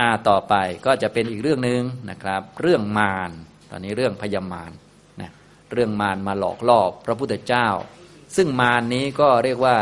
[0.00, 0.54] อ่าต่อไป
[0.86, 3.30] ก็จะเป็นอีกเรื่องหนึ่งนะครับ เรื่องมาร
[3.70, 4.70] ตอนนี้เรื่องพยามาร
[5.20, 5.30] นะ
[5.72, 7.66] เรื่องมารมาหลอกล่อพระพุทธเจ้า
[8.36, 9.76] ซึ่งมารนี้ก็เรียกว่า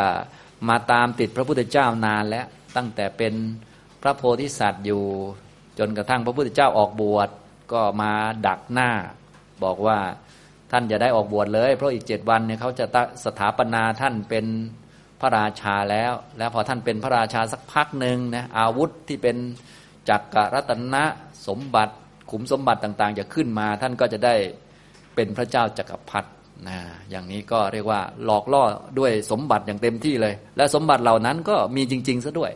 [0.68, 2.46] มาตามติดพระพุทธเจ้านานแล้ว
[2.76, 3.34] ตั้งแต่เป็น
[4.02, 5.04] พระโพธิสัตว์อยู่
[5.78, 7.28] จนกระทั่งพระพุทธเจ้าออกบวช
[7.72, 8.12] ก็มา
[8.46, 8.90] ดักหน้า
[9.64, 9.98] บอกว่า
[10.70, 12.86] ท่านจะได้ออกบวชเลย เพราะอีกเจ็ดวันเนี่ยเขาจะ
[13.24, 14.46] สถาปนาท่านเป็น
[15.20, 19.36] พระราชาแล้ว แล้วพอท่านเป็นพระราชาสักพักหนึ่งนะอาวุธที่เป็น
[20.08, 21.04] จักรรัตนะ
[21.48, 21.94] สมบัติ
[22.30, 24.34] ขุมสมบัติต่างๆ จะขึ้นมา ท่านก็จะได้
[25.14, 26.28] เป็นพระเจ้าจักรพรรดิ
[26.68, 26.78] นะ
[27.10, 28.62] อย่างนี้ก็เรียกว่าหลอกล่อ
[28.98, 32.52] ด้วยสมบัติอย่างเต็มที่เลย และสมบัติเหล่านั้นก็มีจริง ๆซะด้วย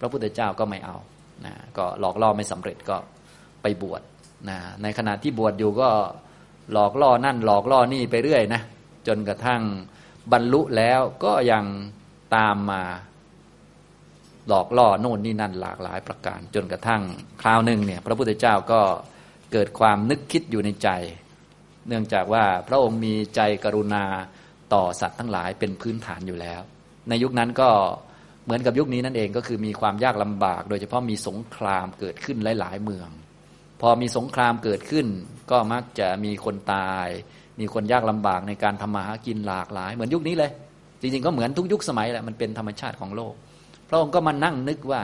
[0.00, 0.96] พระพุทธเจ้าก็ไม่เอา
[1.44, 2.96] นะก็หลอกล่อไม่สำเร็จก็
[3.62, 4.02] ไปบวช
[4.48, 5.88] นะในขณะที่บวชอยู่ก็
[6.72, 8.62] หลอกล่อนั่นหลอกล่อนี่ไปเรื่อยนะ
[9.06, 9.62] จนกระทั่ง
[10.32, 11.64] บรรลุแล้วก็ยัง
[12.36, 12.82] ตามมา
[14.48, 17.02] หลอกล่อโน่นนี่นั่นหลากหลายประการ จนกระทั่ง
[17.42, 18.80] คราวหนึ่งเนี่ยพระพุทธเจ้าก็
[19.52, 20.88] เกิดความนึกคิดอยู่ในใจ
[21.88, 24.04] เนื่องจากว่าพระองค์มีใจกรุณา
[24.74, 26.60] ต่อสัตว์ทั้งหลายเป็นพื้นฐานอยู่แล้ว
[27.08, 27.70] ในยุคนั้นก็
[28.44, 33.08] เหมือนกับยุคนี้นั่นเองก็คือมีความยากลำบาก โดยเฉพาะมีสงครามเกิดขึ้นหลาย ๆ เมือง
[33.80, 35.06] พอมีสงครามเกิดขึ้น
[35.50, 37.08] ก็มักจะมีคนตาย
[37.60, 40.50] มีคนยากลำบากในการทำมาหากินหลากหลาย เหมือนยุคนี้เลย
[41.00, 43.34] จริงๆก็เหมือนทุกยุคสมัยแหละมันเป็นธรรมชาติของโลก
[43.88, 45.02] พระองค์ก็มานั่งนึกว่า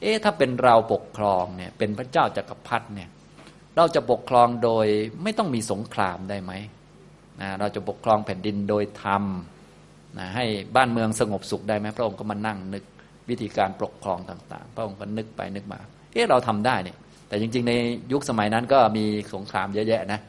[0.00, 3.08] เอ๊ะถ้าเป็นเราปกครองเนี่ย เป็นพระเจ้าจากักรพรรดิเนี่ย
[3.76, 4.86] เราจะปกครองโดย
[5.22, 6.52] ไม่ต้องมีสงครามได้ไหม
[7.40, 9.24] นะเราจะปกครองแผ่นดินโดยธรรม
[10.18, 10.44] นะให้
[10.76, 12.84] บ้านเมืองสงบสุขได้ไหมพระองค์ก็มานั่งนึก
[13.28, 15.80] วิธีการปกครองต่างๆ พระองค์ก็นึกไปนึกมา
[16.12, 16.96] เอ๊ะเราทำได้เนี่ย
[17.28, 17.72] แต่จริง ๆ ใน
[18.12, 20.20] ยุคสมัยนั้นก็มีสงครามเยอะแยะนะ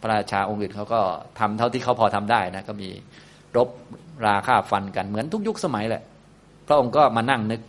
[0.00, 1.00] พระราชาองค์อื่นเขาก็
[1.38, 2.88] ทำเท่าที่เขาพอทำได้นะ ก็มี
[3.56, 3.68] รบ
[4.26, 6.02] ราฆ่าฟันกันเหมือนทุกยุคสมัยแหละ
[6.68, 7.60] พระองค์ก็มานั่งนึก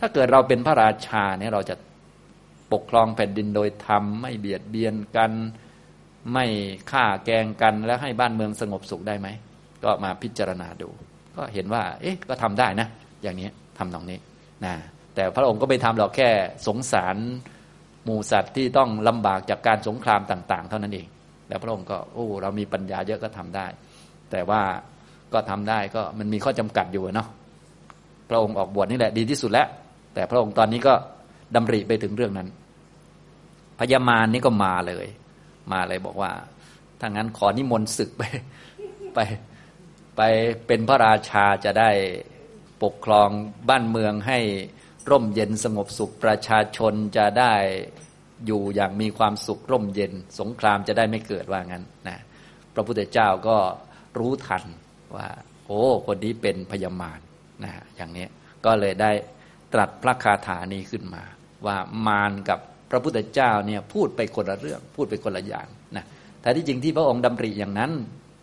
[0.00, 1.74] ถ้าเกิดเราเป็นพระราชาเนี่ยเราจะ
[2.72, 5.32] ปกครองแผ่นดินโดยธรรม ไม่เบียดเบียนกัน
[6.32, 6.46] ไม่
[6.90, 9.28] ฆ่าแกงกันแล้วให้บ้านเมืองสงบสุขได้ไหม
[9.84, 10.88] ก็มาพิจารณาดู
[11.36, 12.88] ก็เห็นว่า เอ๊ะก็ทำได้นะ
[13.22, 13.48] อย่างนี้
[13.78, 14.18] ทำตรงนี้
[14.64, 14.74] นะ
[15.14, 16.28] แต่พระองค์ก็ไม่ทำหรอกแค่
[16.66, 17.16] สงสาร
[18.04, 21.06] หมูสัตว์ที่ต้องลำบากจากการสงครามต่าง ๆ เท่านั้นเอง
[21.48, 23.66] แล้วพระองค์ก็โอ้เรามีปัญญาเยอะก็ทำได้
[24.30, 24.60] แต่ว่า
[25.32, 27.28] ก็ทำได้ก็มันมีข้อจำกัดอยู่เนาะ
[28.32, 29.68] ระองค์ออกบวชนี่แหละดีที่สุดแล้ว
[30.14, 30.94] แต่พระองค์ตอนนี้ก็
[31.54, 32.48] ดำริไปถึงเรื่องนั้น
[33.78, 35.06] พญามารนี่ก็มาเลย
[35.72, 36.32] มาเลยบอกว่า
[37.00, 38.22] ถ้างั้นขอนิมนต์ศึกไป
[39.14, 39.18] ไป
[40.16, 40.20] ไป
[40.66, 41.90] เป็นพระราชาจะได้
[42.82, 43.28] ปกครอง
[43.68, 44.38] บ้านเมืองให้
[45.10, 47.54] ร่มเย็นสงบสุขประชาชนจะได้
[48.46, 52.18] อยู่อย่างมีความสุขร่มเย็น สงครามจะได้ไม่เกิดว่างั้นนะ
[52.74, 53.56] พระพุทธเจ้าก็
[54.18, 54.64] รู้ทัน
[55.16, 55.28] ว่า
[55.66, 57.20] โอ้ คนนี้เป็นพญามาร
[57.64, 58.26] นะอย่างนี้
[58.64, 59.12] ก็เลยได้
[59.72, 61.22] ตรัสพระคาถานี้ขึ้นมา
[61.66, 61.76] ว่า
[62.06, 62.58] มารกับ
[62.90, 66.04] พระพุทธเจ้าเนี่ยพูดไปคนละเรื่อง พูดไปคนละอย่างนะ
[66.42, 67.92] แต่ที่จริงที่พระองค์ดำริอย่างนั้น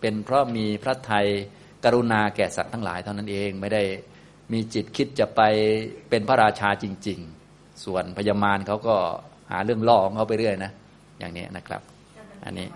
[0.02, 1.28] เป็นเพราะมีพระไทย
[1.84, 3.84] กรุณาแก่สัตว์ทั้งหลายเท่านั้นเองไม่ได้
[4.54, 5.42] มีจิตคิดจะไป
[6.10, 7.20] เป็นพระราชาจริง
[7.52, 8.96] ๆ ส่วนพญามารเขาก็
[9.52, 10.72] หาเรื่องล่อของเขาไปเรื่อยนะ
[11.20, 11.82] อย่างนี้นะครับ
[12.46, 12.68] อันนี้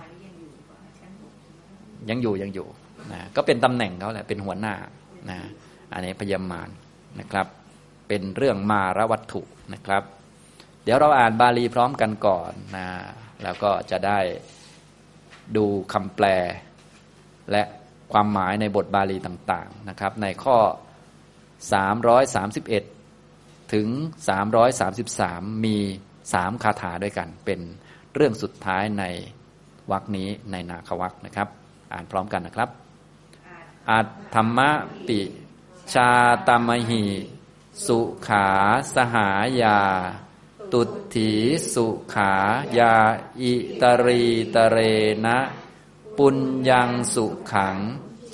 [2.09, 2.67] ยังอยู่ยังอยู่
[3.13, 4.73] นะก็เป็นตำแหน่งเขาแหละเป็นหัวหน้า
[5.29, 5.37] นะ
[5.93, 6.69] อันนี้พยามาร
[7.19, 7.47] นะครับ
[8.07, 9.41] เป็นเรื่องมารวัตถุ
[9.73, 10.03] นะครับ
[10.83, 12.87] เดี๋ยวเราอ่านบาลีพร้อมกันก่อนนะ
[13.43, 14.19] แล้วก็จะได้
[15.55, 16.25] ดูคำแปล
[17.51, 17.63] และ
[18.13, 20.57] ความหมายในบทบาลีต่างๆนะครับ ในข้อ
[22.35, 23.87] 331 ถึง
[24.75, 25.77] 333 มี
[26.33, 27.59] สามคาถาด้วยกัน เป็น
[28.13, 29.03] เรื่องสุดท้ายใน
[29.91, 31.47] วรคนี้ในนาควักนะครับ
[31.93, 32.69] อ่านพร้อมกันนะครับ
[33.89, 34.59] อัตธรรม
[35.07, 35.19] ปิ
[35.91, 36.11] ชา
[36.47, 37.05] ตมหิ
[37.85, 38.47] สุขา
[38.93, 39.29] สหา
[39.61, 39.79] ยา
[40.71, 40.81] ตุ
[41.13, 41.31] ถี
[41.73, 42.33] สุขา
[42.77, 42.95] ยา
[43.41, 44.23] อิตรี
[44.53, 44.77] ตเร
[45.25, 45.39] นะ
[46.17, 46.37] ปุญ
[46.69, 47.77] ญังสุขัง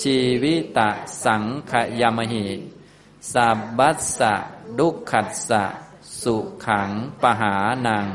[0.02, 0.90] ชีวิตะ
[1.24, 2.48] สังขยามหิ
[3.34, 4.36] สับบัสสะ
[4.78, 5.66] ดุขัสสะ
[6.22, 6.90] สุขัง
[7.22, 7.56] ปหา
[7.88, 8.08] นัง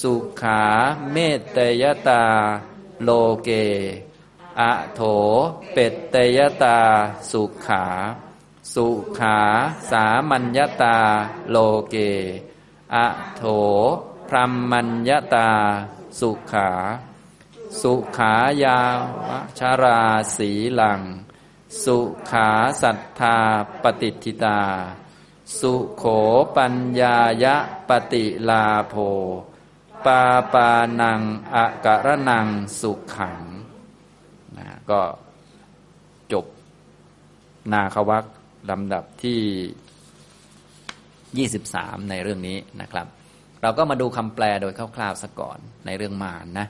[0.00, 0.62] สุขา
[1.12, 2.24] เมตตยตา
[3.02, 3.10] โล
[3.42, 3.48] เก
[4.60, 5.00] อะโถ
[5.72, 6.78] เป็ตตยตา
[7.30, 7.84] สุขา
[8.76, 8.88] สุ
[9.18, 9.38] ขา
[9.90, 10.98] สามัญญตา
[11.50, 11.56] โล
[11.88, 11.94] เก
[12.94, 13.06] อะ
[13.36, 13.42] โถ
[14.28, 15.50] พรหมัญญตา
[16.20, 16.70] สุขา
[17.82, 18.34] สุขา
[18.64, 18.98] ยาว
[19.58, 20.00] ชารา
[20.36, 20.50] สี
[20.80, 21.00] ลัง
[21.84, 21.98] สุ
[22.30, 22.48] ขา
[22.82, 23.38] สัทธา
[23.82, 24.60] ปฏิทิตา
[25.58, 26.04] สุโข
[26.56, 27.56] ปัญญายะ
[27.88, 28.94] ปฏิลาโภ
[30.06, 30.70] ปาปา
[31.00, 31.20] นัง
[31.54, 32.46] อะกะระนัง
[32.80, 33.40] สุขขัง
[34.56, 35.00] นะก็
[36.32, 36.46] จบ
[37.72, 38.24] นาควัก
[38.70, 43.06] ลำดับที่ 23 ในเรื่องนี้นะครับ
[43.62, 46.66] เราก็มาดูคำแปลโดยคร่าวๆสักก่อนในเรื่องมารนนะ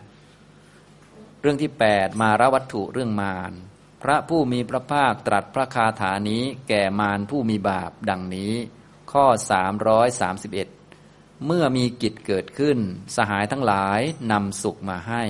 [1.40, 3.52] เรื่องที่ 8 มารวัตถุเรื่องมาร
[4.02, 8.52] พระผู้มีพระภาคตรัสพระคาถานี้แก่มารผู้มีบาปดังนี้
[9.12, 9.26] ข้อ
[10.10, 12.78] 331 เมื่อมีกิจเกิดขึ้น
[13.16, 14.00] สหายทั้งหลาย
[14.32, 15.22] นำสุขมาให้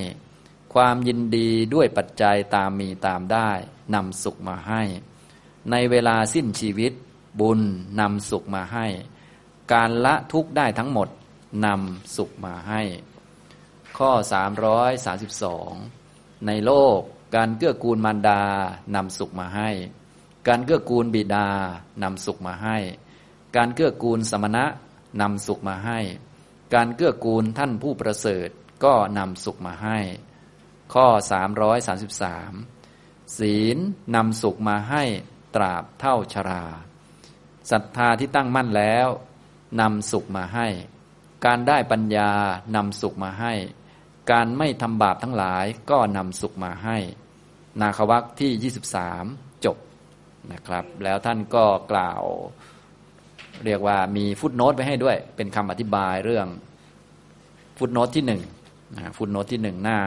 [0.73, 3.51] ความยินดีด้วยปัจจัยตามมีตามได้
[3.95, 4.81] นำสุขมาให้
[5.71, 6.93] ในเวลาสิ้นชีวิต
[7.39, 7.59] บุญ
[7.99, 8.85] นำสุขมาให้
[9.73, 11.09] การละทุกข์ได้ทั้งหมด
[11.65, 12.81] นำสุขมาให้
[13.97, 14.11] ข้อ
[15.67, 16.99] 332 ในโลก
[17.35, 18.41] การเกื้อกูลมารดา
[18.95, 19.69] นำสุขมาให้
[20.47, 21.47] การเกื้อกูลบิดา
[22.03, 22.77] นำสุขมาให้
[23.55, 24.65] การเกื้อกูลสมณะ
[25.21, 25.99] นำสุขมาให้
[26.73, 28.49] การเกื้อกูลท่านผู้ประเสริฐ
[28.83, 29.97] ก็นำสุขมาให้
[30.93, 31.07] ข้อ
[32.41, 33.77] 333 ศีล
[34.15, 35.03] นำสุขมาให้
[35.55, 36.63] ตราบเท่าชรา
[37.71, 39.07] ศรัทธาที่ตั้งมั่นแล้ว
[39.81, 40.67] นำสุขมาให้
[41.45, 42.31] การได้ปัญญา
[42.75, 43.53] นำสุขมาให้
[44.31, 46.97] การไม่ทำบาปทั้งหลายก็นำสุขมาให้
[47.81, 48.73] นาควักที่
[49.17, 49.77] 23 จบ
[50.51, 52.23] นะครับ แล้วท่านก็กล่าว
[53.65, 56.47] เรียกว่ามีฟุตโนตไปให้ด้วย เป็นคำอธิบายเรื่อง
[57.77, 58.41] ฟุตโนตที่หนึ่ง
[59.17, 59.99] ฟุตโนตที่หนึ่งหน้า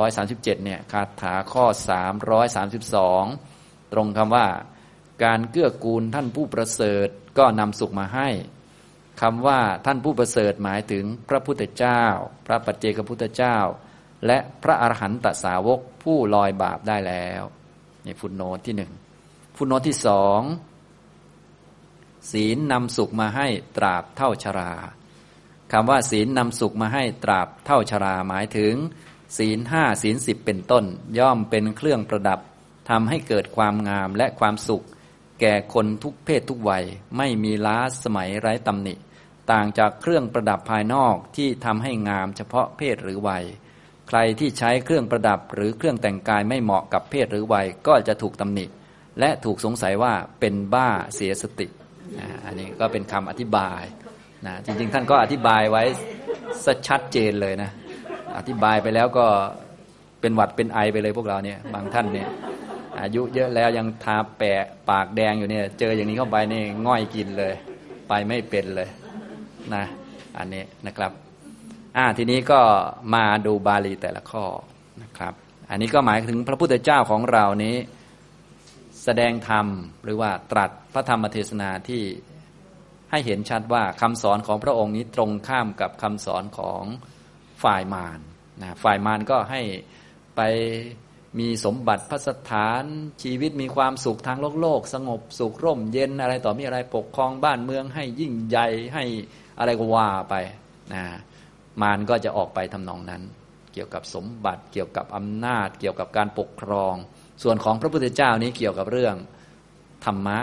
[0.00, 1.64] 137เนี่ยคาถาข้อ
[2.54, 4.46] 332 ตรงคำว่า
[5.24, 7.08] การเกื้อกูลท่านผู้ประเสริฐ
[7.38, 8.28] ก็นำสุขมาให้
[9.20, 12.02] คำว่าท่านผู้ประเสริฐหมายถึงพระพุทธเจ้า
[12.46, 13.56] พระปัจเจกพุทธเจ้า
[14.26, 17.42] และพระอรหันตสาวกผู้ลอยบาปได้แล้ว
[18.06, 18.92] นี่ฟุตโนตที่หนึ่ง
[19.56, 20.40] ฟุตโนตที่สอง
[22.32, 23.46] ศีลนำสุขมาให้
[23.76, 24.72] ตราบเท่าชรา
[25.72, 28.74] คำว่าศีลนำสุขมาให้ตราบเท่าชราหมายถึง
[29.36, 30.84] ศีลห้าศีลสิบเป็นต้น
[31.18, 32.40] ย่อมเป็นเครื่องประดับ
[32.90, 34.84] ทำให้เกิดความงามและความสุข
[35.40, 36.84] แก่คนทุกเพศทุกวัย
[37.18, 38.94] ไม่มีล้าสมัยไร้ตำหนิ
[39.52, 43.44] ต่างจากเครื่องประดับภายนอกที่ทำให้งามเฉพาะเพศหรือวัย
[44.08, 48.66] ใครที่ใช้เครื่องประดับหรือเครื่องแต่งกายไม่เหมาะกับเพศหรือวัยก็จะถูกตำหนิ
[49.20, 51.66] และถูกสงสัยว่าเป็นบ้าเสียสติ
[52.44, 53.82] อันนี้ก็เป็นคำอธิบาย
[54.46, 55.82] นะจริงๆ ท่านก็อธิบายไว้
[56.64, 57.70] สชัดเจนเลยนะ
[58.38, 59.26] อธิบายไปแล้วก็
[60.20, 62.28] เป็นหวัดเป็นไอไปเลยพวกเราเนี่ยบางท่านเนี่ย
[63.00, 67.54] อายุเยอะแล้วยังทาแปะปากแดงอยู่เนี่ย เจออย่างนี้เข้าไปนี่ง่อยกินเลย
[68.08, 68.88] ไปไม่เป็นเลย
[69.74, 69.84] นะ
[70.38, 71.12] อันนี้นะครับ
[71.96, 72.60] อ่าทีนี้ก็
[73.14, 74.44] มาดูบาลีแต่ละข้อ
[75.02, 75.34] นะครับ
[75.70, 77.76] อันนี้ก็หมายถึงพระพุทธเจ้าของเรานี้
[79.04, 79.66] แสดงธรรม
[80.04, 82.02] หรือว่าตรัสพระธรรมเทศนาที่
[83.10, 86.82] ให้เห็นชัดว่าคำสอนของพระองค์นี้ตรงข้ามกับคำสอนของ
[87.64, 88.18] ฝ่ายมาร
[88.60, 89.62] นะฝ่ายมารก็ให้
[90.36, 90.40] ไป
[91.38, 92.84] มีสมบัติพัสถาน
[93.22, 99.04] ชีวิตมีความสุขทางโลกโลก สงบสุขร่มเย็นอะไรต่อมีอะไรปกครองบ้านเมืองให้ยิ่งใหญ่ให้
[99.58, 100.34] อะไรก็ว่าไป
[100.92, 101.04] นะ
[101.82, 103.22] มารก็จะออกไปทำนองนั้น
[103.72, 106.94] เกี่ยวกับสมบัติเกี่ยวกับอำนาจ เกี่ยวกับการปกครอง
[107.42, 109.14] ส่วนของพระพุทธเจ้านี้เกี่ยวกับเรื่อง
[110.04, 110.38] ธรรมะ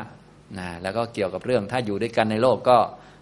[0.59, 2.77] นะแล้วก็เกี่ยวกับเรื่องถ้าอยู่ด้วยกันในโลกก็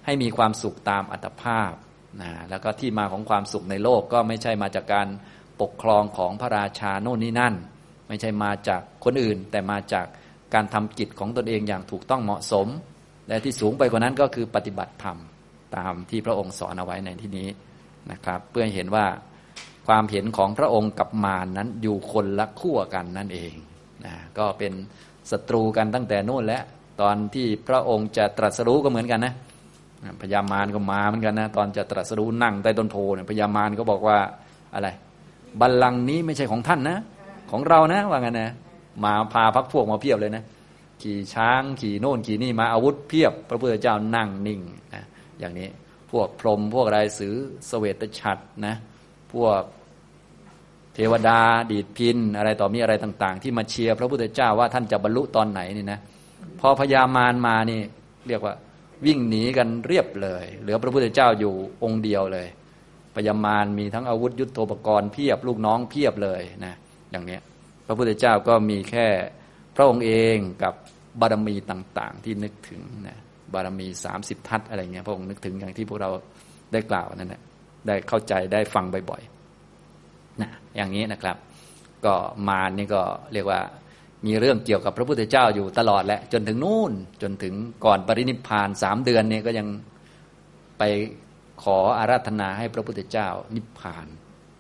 [0.06, 1.74] ให้มีความสุขตามอัตภาพ
[2.22, 5.08] นะแล้วก็ที่มาของความสุขในโลกก็ไม่ใช่มาจากการ
[5.62, 7.54] ปกครองของพระราชาโน่นนี่นั่น
[8.08, 10.06] ไม่ใช่มาจากคนอื่น แต่มาจาก
[10.54, 12.68] การทำกิจของตนเองอย่างถูกต้องเหมาะสม
[13.28, 15.18] และที่สูงไปกว่านั้นก็คือปฏิบัติธรรม
[15.76, 17.48] ตามที่พระองค์สอนเอาไว้ในที่นี้
[18.12, 19.06] นะครับ เพื่อเห็นว่า
[19.88, 23.54] ความเห็นของพระองค์กับมารนนั้นอยู่คนละขั้วกันนั่นเอง
[24.06, 24.74] นะก็เป็น
[25.32, 26.62] ศัตรูกันตั้งแต่โน่นและ
[27.02, 29.34] ตอนที่พระองค์จะตรัสรู้ก็เหมือนกันนะ
[30.22, 34.18] พญามารก็มาเหมือนกันนะตอนจะตรัสรู้นั่งใต้ต้นโพเนี่ยพญามารก็บอกว่า
[34.74, 34.90] อะไร
[35.60, 36.98] บัลลังก์นี้ไม่ใช่ของท่านนะ
[37.52, 38.52] ของเรานะว่างั้นนะ
[39.04, 40.44] มาพาพักพวกมาเพียบเลยนะ
[41.02, 44.62] ขี่ช้างขี่โน่นขี่นี่มาอาวุธเพียบ พระพุทธเจ้านั่งนิ่ง
[44.94, 45.04] นะ
[45.40, 45.68] อย่างนี้
[46.12, 47.36] พวกพรหมพวกไรสือ
[47.70, 48.76] สเวตฉัตรนะ
[49.34, 49.62] พวก
[50.96, 51.40] เทวดา
[51.72, 56.00] ดีดพินอะไรต่อมีอะไรต่าง ๆ ที่มาเชียร์พระพุทธเจ้าว่าท่านจะบรรลุตอนไหนนี่นะ
[56.60, 57.80] พอพญามารมานี่
[58.28, 58.54] เรียกว่า
[59.06, 61.54] วิ่งหนีกันเรียบเลย เหลือพระพุทธเจ้าอยู่
[61.84, 62.48] องค์เดียวเลย
[63.16, 66.74] พยามารมีทั้งอาวุธยุทโธปกรณ์เพียบลูกน้องเพียบเลยนะ
[67.12, 67.38] อย่างนี้
[67.86, 69.08] พระพุทธเจ้าก็มีแค่
[69.76, 70.74] พระองค์เองกับ
[71.20, 73.18] บารมีต่างๆ ที่นึกถึงนะ
[73.54, 76.10] บารมีสามสิบทัศอะไรเงี้ยพระองค์นึกถึงอย่างที่พวกเรา
[76.74, 77.42] ได้กล่าวนั่นแหละ
[77.88, 81.38] ได้เข้าใจได้ฟังบ่อยๆนะอย่างนี้นะครับ
[82.06, 82.14] ก็
[82.50, 83.02] มานี่ก็
[83.34, 83.60] เรียกว่า
[84.26, 86.92] มีเรื่องเกี่ยวกับพระพุทธเจ้าอยู่ตลอดแหละจนถึงนู่น
[87.22, 87.54] จนถึง
[87.86, 89.68] ก่อนปรินิพพานสามเดือนเนี่ยก็ยัง
[90.78, 90.84] ไป
[91.64, 94.08] ขออาราธนาให้พระพุทธเจ้านิพพาน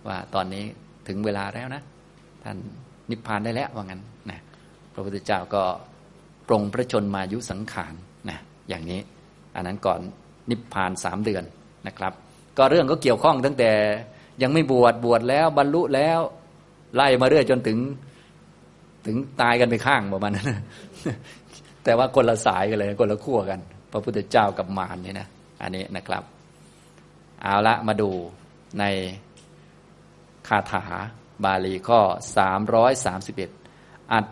[0.08, 0.65] ว่าตอนนี้
[1.08, 1.81] ถึงเวลาแล้วนะ
[2.43, 2.58] ท่าน
[3.12, 4.39] นิพพานได้แล้วว่างั้นนะ
[4.93, 5.63] พระพุทธเจ้าก็
[6.48, 7.93] ปรงพระชนมายุสังขาร
[8.29, 8.38] นะ
[8.70, 9.00] อย่างนี้
[9.55, 10.00] อันนั้นก่อน
[10.50, 11.43] นิพพานสามเดือน
[11.88, 12.13] นะครับ
[12.58, 13.72] ก็เรื่องก็เกี่ยวข้องตั้งแต่
[14.41, 16.20] ยังไม่บวชบวชแล้วบรรลุแล้ว
[16.96, 17.77] ไล่มาเรื่อยจนถึง
[19.05, 20.48] ถึงตายกันไปข้างประมาณนั้น
[21.84, 23.60] แต่ว่าคนละสายกันเลยคนละขั้วกัน
[23.91, 25.27] พระพุทธเจ้ากับมารนี่นะ
[25.62, 26.24] อันนี้นะครับ
[27.43, 28.12] เอาละมาดู
[28.79, 28.83] ใน
[30.48, 30.83] คาถา
[31.43, 32.01] บาลีข้อ
[32.88, 34.25] 331 อัต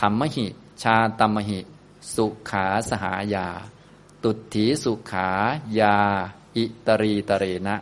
[0.00, 0.46] ธรรมหิ
[0.82, 1.60] ชาตมหิ
[2.14, 3.48] สุขาสหายา
[4.22, 5.28] ตุถีสุขา
[5.80, 5.96] ยา
[6.56, 7.76] อิตรีตเรนะ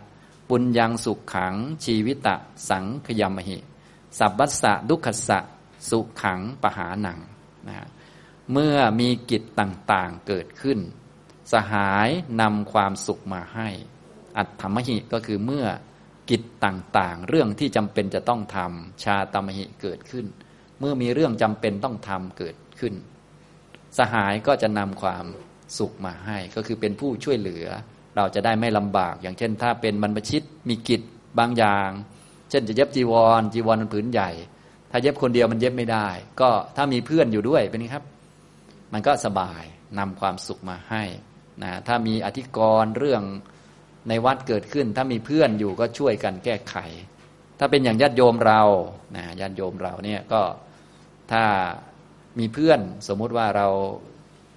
[0.48, 1.54] ปุญญังสุขขัง
[1.84, 2.36] ชีวิตะ
[2.68, 3.58] สังขยมหิ
[4.18, 5.38] สัพพัสสะดุขสะ
[5.90, 7.18] สุขังปหาหนัง
[7.68, 7.76] นะ
[8.52, 10.78] เมื่อมีกิจต่างๆเกิดขึ้น
[11.52, 12.08] สหาย
[12.40, 13.68] นำความสุขมาให้
[14.38, 15.66] อัตถมหิก็คือเมื่อ
[16.30, 20.26] กิจต่างๆ เรื่องที่จำเป็นจะต้องทำชาตมหิเกิดขึ้น
[20.80, 22.94] เมื่อมีเรื่องจำเป็นต้องทำเกิดขึ้น
[23.98, 25.24] สหายก็จะนำความ
[25.78, 27.66] สุขมาให้ก็คือเป็นผู้ช่วยเหลือ
[28.16, 31.02] เราจะได้ไม่ลำบาก อย่างเช่น ถ้าเป็นบรรพชิตมีกิจ
[31.38, 31.90] บางอย่าง
[32.50, 34.30] เช่นจะเย็บจีวร จีวรมันผืนใหญ่
[34.90, 36.08] ถ้าเย็บคนเดียวมันเย็บไม่ได้
[36.40, 38.04] ก็ถ้ามีเพื่อนอยู่ด้วยเป็นไงครับ
[38.92, 39.62] มันก็สบาย
[39.98, 41.02] นำความสุขมาให้
[41.62, 43.22] นะถ้ามีอธิกรณ์เรื่อง
[44.08, 46.76] ในวัดเกิดขึ้น ถ้ามีเพื่อนอยู่ก็ช่วยกันแก้ไข
[47.58, 48.62] ถ้าเป็นอย่างญาติโยมเรา
[49.16, 50.40] นะญาติโยมเราเนี่ยก็
[51.32, 51.44] ถ้า
[52.38, 53.68] มีเพื่อนสมมุติว่าเรา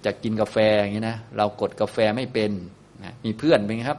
[0.04, 2.50] จะกินกาแฟอย่างนี้นะเรากดกาแฟไม่เป็น
[3.04, 3.98] นะมีเพื่อนเป็นครับ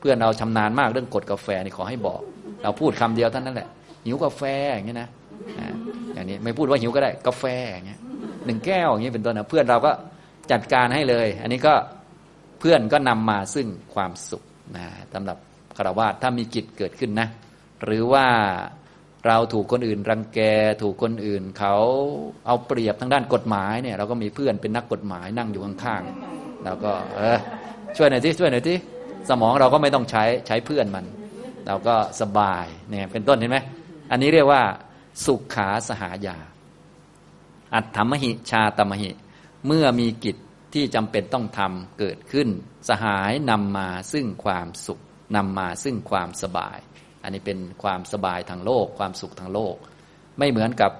[0.00, 2.20] เพื่อนเราชำนาญมากเรื่องกดกาแฟนี่ขอให้บอก
[2.62, 3.68] เราพูดคำเดียวท่านนั้นแหละ
[4.04, 4.42] หิวกาแฟ
[4.74, 5.08] อย่างนี้นะ
[6.14, 8.00] อย่างนี้ไม่พูดว่าหิวก็ได้กาแฟอย่างเงี้ย
[8.46, 9.92] หนึ่งแก้วอย่างนี้เป็นต้นนะเพื่อนเราก็
[10.50, 11.74] จัดการให้เลย อันนี้ก็
[12.60, 14.42] เพื่อนก็นำมาซึ่งความสุข
[14.76, 15.36] นะสำหรับ
[15.76, 17.28] คารวะถ้ามีกิจเกิดขึ้นนะ
[17.84, 18.26] หรือว่า
[19.26, 20.40] เราถูกคนอื่นรังแก
[20.82, 21.74] ถูกคนอื่นเขา
[22.46, 27.38] เอาเปรียบทางด้านกฎหมายเนี่ย เราก็มีเพื่อนเป็นนักกฎหมายนั่งอยู่ข้างๆเราก็เออ
[27.96, 28.76] ช่วยหน่อยที่ช่วยหน่อยที่
[29.28, 31.04] สมองเราก็ไม่ต้องใช้ใช้เพื่อนมัน
[31.66, 33.58] เราก็สบายเนี่ยเป็นต้นเห็นไหม
[34.10, 34.62] อันนี้เรียกว่า
[35.24, 36.36] สุขขาสหายา
[37.74, 39.10] อัตถมหิชาตมหิ
[39.66, 40.36] เมื่อมีกิจ
[40.74, 42.48] ที่จำเป็นต้องทำเกิดขึ้น
[42.88, 45.00] สหายนำมาซึ่งความสุข
[45.36, 46.78] นำมาซึ่งความสบาย
[47.22, 49.74] อันนี้เป็นความสบายทางโลก ความสุขทางโลก
[50.38, 50.92] ไม่เหมือนกับ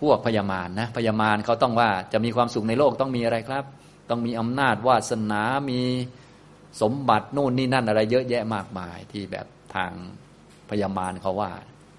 [0.00, 3.64] พวกพยามารนะพยามารเขาต้องว่าจะมีความสุขในโลกต้องมีอะไรครับ
[4.10, 5.80] ต้องมีอำนาจวาสนามี
[6.82, 9.92] สมบัติโน่นนี่นั่นอะไรเยอะแยะมากมายที่แบบทาง
[10.70, 11.52] พยามารเขาว่า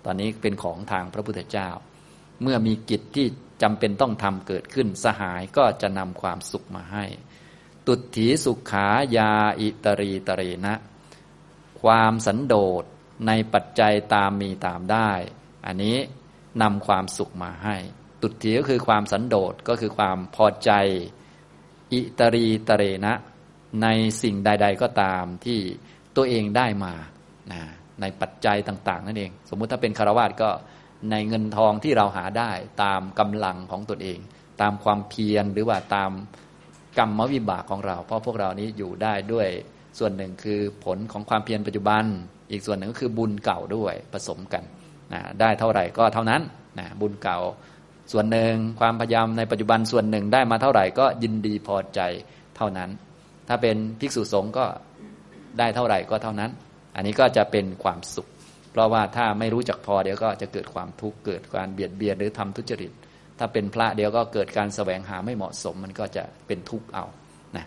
[0.05, 1.69] ตอนนี้เป็นของทางพระพุทธเจ้า
[2.41, 3.27] เมื่อมีกิจที่
[3.61, 7.05] จำเป็นต้องทำเกิดขึ้นสหายก็จะนำความสุขมาให้
[7.87, 10.73] ตุถีสุขายาอิตรีตเรนะ
[11.81, 12.83] ความสันโดษ
[13.27, 15.11] ในปัจจัยตามมีตามได้
[15.65, 15.97] อันนี้
[16.61, 17.75] นำความสุขมาให้
[18.21, 20.71] ตุถีก็คือความสันโดษก็คือความพอใจ
[21.93, 23.13] อิตรีตเรนะ
[23.81, 23.87] ใน
[24.21, 25.59] สิ่งใด ๆ ก็ตามที่
[26.15, 26.93] ตัวเองได้มา
[28.01, 30.49] ในปัจจัยต่าง ๆ นั่นเอง สมมุติถ้าเป็นคารวาสก็
[31.11, 32.51] ในเงินทองที่เราหาได้
[32.83, 34.19] ตามกำลังของตนเอง
[34.61, 36.11] ตามความเพียรหรือว่าตาม
[36.97, 39.47] กรรมวิบากของเรา เพราะพวกเรานี้อยู่ได้ด้วย
[39.99, 42.03] ส่วนหนึ่งคือผลของความเพียรปัจจุบัน
[42.51, 44.63] อีกส่วนหนึ่งก็คือบุญเก่าด้วยผสมกัน
[45.13, 46.41] นะได้เท่าไหร่ก็เท่านั้น
[46.79, 47.39] นะบุญเก่า
[48.11, 51.99] ส่วนหนึ่งความพยายามในปัจจุบันส่วนหนึ่งได้มาเท่าไหร่ก็ยินดีพอใจ
[52.57, 52.89] เท่านั้น
[53.47, 54.65] ถ้าเป็นภิกษุสงฆ์ก็
[55.59, 56.51] ได้เท่าไหร่ก็เท่านั้น
[56.95, 58.27] อันนี้ก็จะเป็นความสุข
[58.73, 62.91] เพราะว่าถ้าไม่รู้จักพอเดี๋ยวก็จะเกิดความทุกข์เกิดการเบียดเบียนหรือทำทุจริต
[63.39, 67.05] ถ้าเป็นพระเดี๋ยวก็เกิดการแสวงหาไม่เหมาะสม มันก็จะเป็นทุกข์เอา
[67.57, 67.65] นะ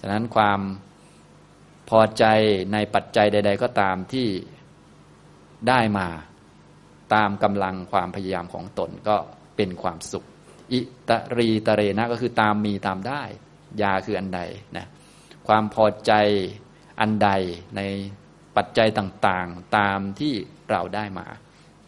[0.00, 0.60] ฉะนั้นความ
[1.90, 2.24] พอใจ
[2.72, 4.28] ในปัจจัยใด ๆ ก็ตามที่
[5.68, 6.08] ได้มา
[7.14, 9.16] ตามกำลังความพยายามของตนก็
[9.56, 10.26] เป็นความสุข
[10.72, 13.22] อิตรีตเรนะก็คือตามมีตามได้
[13.82, 14.40] ยาคืออันใด
[14.76, 14.86] นะ
[15.48, 16.12] ความพอใจ
[17.00, 17.30] อันใด
[17.76, 17.80] ใน
[18.56, 20.34] ปัจจัยต่างๆ ตามที่
[20.70, 21.26] เราได้มา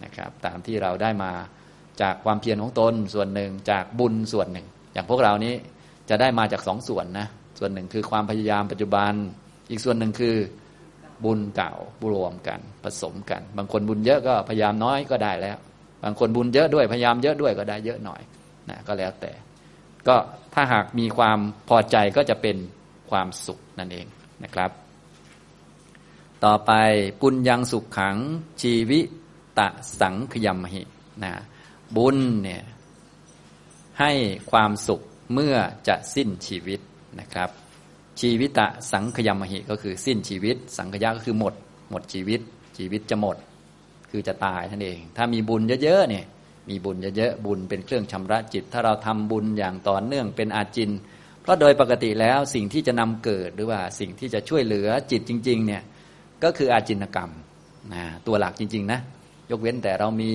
[0.05, 1.33] นะครับตามที่เราได้มา
[2.03, 5.55] จากความเพียรของตนส่วนหนึ่งจากบุญส่วนหนึ่ง อย่างพวกเรานี้
[6.11, 7.27] จะได้มาจากสองส่วนนะ
[7.59, 9.13] ส่วนหนึ่งคือความพยายามปัจจุบัน
[9.71, 10.37] อีกส่วนหนึ่งคือ
[11.25, 15.59] บุญเก่าบรวมกันผสมกัน บางคนบุญเยอะก็พยายามน้อยก็ได้แล้ว
[16.05, 18.21] บางคนบุญเยอะด้วยพยายามเยอะด้วยก็ได้เยอะหน่อย
[18.71, 19.33] นะก็แล้วแต่
[20.09, 20.17] ก็
[20.55, 21.39] ถ้าหากมีความ
[21.69, 22.57] พอใจก็จะเป็น
[23.11, 24.07] ความสุขนั่นเอง
[24.45, 24.71] นะครับ
[26.45, 26.73] ต่อไป
[27.21, 28.17] ปุญญังสุขขัง
[28.63, 29.01] ชีวิ
[29.59, 29.69] ตะ
[30.01, 30.83] สังขยมหิ
[31.23, 31.33] นะ
[31.97, 32.63] บุญเนี่ย
[34.01, 34.13] ให้
[34.51, 35.01] ความสุข
[35.33, 35.55] เมื่อ
[35.89, 36.81] จะสิ้นชีวิต
[37.21, 37.51] นะครับ
[38.21, 41.55] ชีวิตะสังขยมหิก็คือสิ้นชีวิต สังขยะก็คือหมด
[41.91, 42.41] หมดชีวิต
[42.79, 43.37] ชีวิตจะหมด
[44.11, 46.25] คือจะตายท่านเอง ถ้ามีบุญเยอะๆเนี่ย
[46.71, 50.91] มีบุญเยอะๆบุญเป็นเครื่องชำระจิต ถ้าเราทำบุญอย่างต่อเนื่องเป็นอาจิน
[51.43, 55.83] เพราะโดยปกติแล้วสิ่งที่จะนำเกิดหรือว่าสิ่งที่จะช่วยเหลือจิตจริง ๆ เนี่ย
[56.45, 57.31] ก็คืออาจินกรรม
[57.95, 59.01] นะตัวหลักจริง ๆ นะ
[59.51, 60.33] ยกเว้นแต่เรามี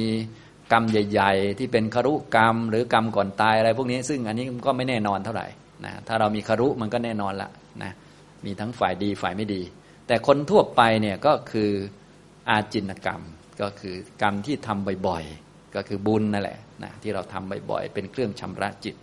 [0.71, 5.47] กรรมใหญ่ ๆ ที่เป็นคารุกรรม หรือกรรมก่อนตายอะไรพวกนี้ ซึ่งอันนี้ก็ไม่แน่นอนเท่าไหร่
[5.85, 7.49] นะถ้าเรามีคารุมันก็แน่นอนละ
[7.83, 7.91] นะ
[8.45, 9.61] มีทั้งฝ่ายดีฝ่ายไม่ดี
[10.07, 11.71] แต่คนทั่วไปเนี่ยก็คือ
[12.49, 13.21] อาจินกรรม
[13.61, 18.95] ก็คือกรรมที่ทำบ่อยๆ ก็คือบุญนั่นแหละนะที่เราทำบ่อยๆ เป็นเครื่องชำระจิต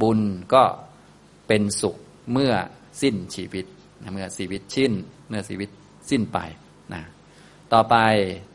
[0.00, 0.20] บุญ
[0.54, 0.62] ก็
[1.48, 1.96] เป็นสุข
[2.32, 2.52] เมื่อ
[3.02, 3.66] สิ้นชีวิต
[4.02, 4.92] นะเมื่อชีวิตชิ้น
[5.28, 5.70] เมื่อชีวิต
[6.10, 6.38] สิ้นไป
[6.94, 7.02] นะ
[7.72, 7.96] ต่อไป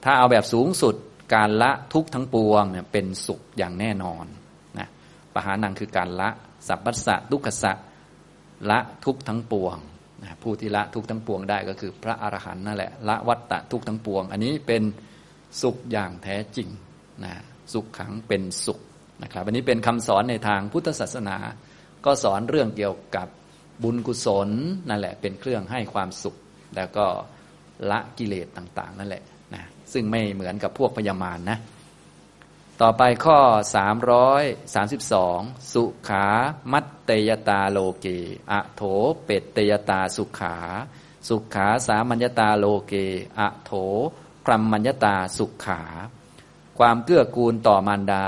[0.03, 0.95] ถ้าเอาแบบสูงสุด
[1.35, 4.25] การละทุกทั้งปวงเนี่ยเป็นสุขอย่างแน่นอน
[4.77, 4.87] นะ
[5.33, 6.29] ปหานังคือการละ
[6.67, 7.71] สัพพัสสะทุกขสะ
[8.69, 9.77] ละทุกทั้งปวง
[10.21, 14.83] นะผู้ที่ละทุกทั้งปวงได้ก็คือพระอรหันต์นั่นแหละละวัตตะทุกทั้งปวง อันนี้เป็น
[15.61, 16.69] สุขอย่างแท้จริง
[17.23, 17.33] นะ
[17.73, 18.79] สุขขังเป็นสุข
[19.23, 21.37] นะครับอันนี้เป็นคำสอนในทางพุทธศาสนา
[22.05, 23.27] ก็สอนเรื่องเกี่ยวกับ
[23.83, 24.49] บุญกุศล
[24.89, 26.35] นั่นแหละเป็นเครื่องให้ความสุข
[26.75, 27.05] แล้วก็
[27.89, 29.63] ละกิเลสต่าง ๆ นั่นแหละนะ
[29.94, 31.58] ซึ่งไม่เหมือนกับพวกพยามารนนะ
[32.82, 33.39] ต่อไปข้อ
[34.75, 36.25] 332 สุขา
[36.72, 38.05] มัตเตยตาโลเก
[38.51, 38.82] อะโถ
[39.25, 40.55] เปตเตยตาสุขา
[41.27, 42.94] สุขาสามัญญตาโลเก
[43.39, 43.72] อะโถ
[44.46, 45.82] กรัมมัญญตาสุขา
[46.79, 48.27] ความเกื้อกูลต่อมารดา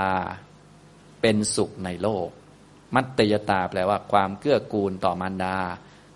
[1.20, 2.28] เป็นสุขในโลก
[2.94, 5.56] มัตเตยตาแปลว่าความเกื้อกูลต่อมารดา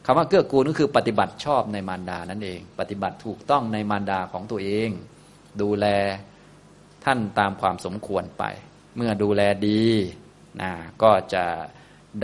[0.04, 4.88] คำว่าเกื้อกูลก็คือปฏิบัติชอบในมารดานั่นเอง ปฏิบัติถูกต้องในมารดาของตัวเอง
[5.62, 5.87] ดูแล
[7.04, 8.44] ท่านตามความสมควรไป
[8.97, 9.82] เมื่อดูแลดี
[10.62, 10.71] นะ
[11.02, 11.44] ก็จะ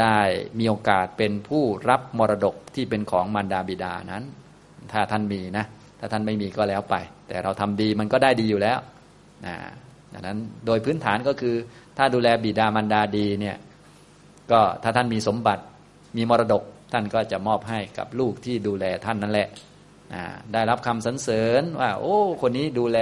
[0.00, 0.18] ได้
[0.58, 4.25] มีโอกาสเป็นผู้รับมรดกที่เป็นของมารดาบิดานั้น
[4.92, 5.64] ถ้าท่านมีนะ
[5.99, 6.94] ถ้าท่านไม่มีก็แล้วไป
[7.28, 8.78] แต่เราทำดีมันก็ได้ดีอยู่แล้ว
[9.47, 9.56] นะ
[10.12, 11.54] ดังนั้นโดยพื้นฐานก็คือ
[11.99, 13.56] ถ้าดูแลบิดามารดาดีเนี่ย
[14.52, 15.62] ก็ถ้าท่านมีสมบัติ
[16.16, 19.49] มีมรดก ท่านก็จะมอบให้กับลูกที่ดูแลท่านนั่นแหละ
[20.52, 22.99] ได้รับคำสรรเสริญว่า โอ้ คนนี้ดูแล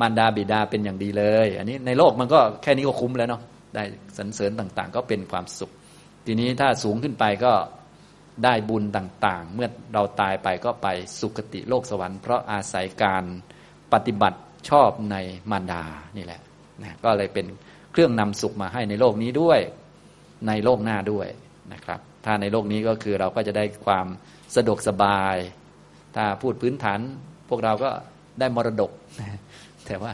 [0.00, 3.42] มารดาบิดาเป็นอย่างดีเลย อันนี้ในโลกมันก็แค่นี้ก็คุ้มแล้วเนาะ
[3.74, 3.82] ได้
[4.18, 5.70] สรรเสริญต่างๆ ก็เป็นความสุข
[6.26, 7.52] ทีนี้ถ้าสูงขึ้นไปก็
[8.44, 10.88] ได้บุญต่างๆ เมื่อเราตายไปก็ไป
[11.20, 13.24] สุคติโลกสวรรค์เพราะอาศัยการ
[13.92, 15.16] ปฏิบัติชอบใน
[15.50, 15.82] มารดา
[16.16, 16.40] นี่แหละ
[16.82, 17.46] นะก็เลยเป็น
[17.92, 19.60] เครื่องนำสุขมาให้ในโลกนี้ด้วย
[20.46, 21.28] ในโลกหน้าด้วย
[21.72, 24.06] นะครับ ถ้าในโลกนี้ก็คือเราก็จะได้ความ
[24.56, 25.36] สะดวกสบาย
[26.16, 27.00] ถ้าพูดพื้นฐาน
[27.48, 27.90] พวกเราก็
[28.40, 28.90] ได้มรดก
[29.86, 30.12] แต่ว่า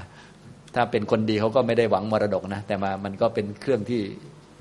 [0.74, 4.00] ถ้าเป็นคนดีเขาก็ไม่ได้หวังมรดกนะ แต่มามันก็เป็นเครื่องที่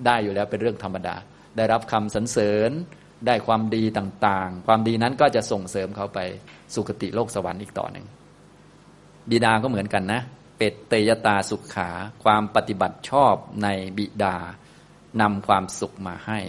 [0.05, 1.15] ได้อยู่แล้วเป็นเรื่องธรรมดา
[1.57, 2.71] ได้รับคำสรรเสริญ
[3.27, 6.19] ได้ความดีต่างๆ ความดีนั้นก็จะส่งเสริมเขาไป
[6.73, 8.05] สุคติโลกสวรรค์อีกต่อหนึ่ง
[9.29, 10.21] บิดาก็เหมือนกันนะ
[10.57, 11.89] เป็ดเตยตาสุขขา
[12.23, 14.35] ความปฏิบัติชอบในบิดา
[15.21, 16.39] นำความสุขมาให้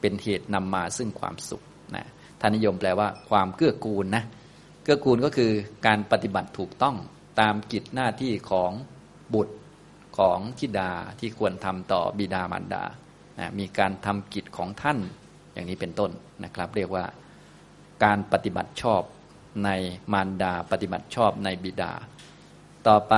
[0.00, 1.62] เป็นเหตุนำมาซึ่งความสุข
[1.96, 2.06] นะ
[2.40, 4.24] ท่านนิยมแปลว่าความเกื้อกูลนะ
[4.82, 5.50] เกื้อกูลก็คือ
[5.86, 6.96] การปฏิบัติถูกต้อง
[7.40, 8.70] ตามกิจหน้าที่ของ
[9.34, 9.56] บุตร
[10.18, 12.84] ของทิดาที่ควรทำต่อบิดามารดา
[13.38, 14.98] นะมีการทำกิจของท่าน
[15.52, 16.10] อย่างนี้เป็นต้น
[16.44, 17.04] นะครับ เรียกว่า
[18.04, 19.02] การปฏิบัติชอบ
[19.64, 19.70] ใน
[20.12, 21.92] มารดา ปฏิบัติชอบในบิดา
[22.88, 23.14] ต่อไป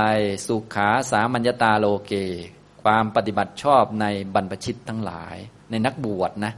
[0.46, 2.12] สุขาสามัญญตาโลเก
[2.84, 5.36] ความปฏิบัติชอบในบรรพชิตทั้งหลาย
[5.70, 6.52] ในนักบวชนะ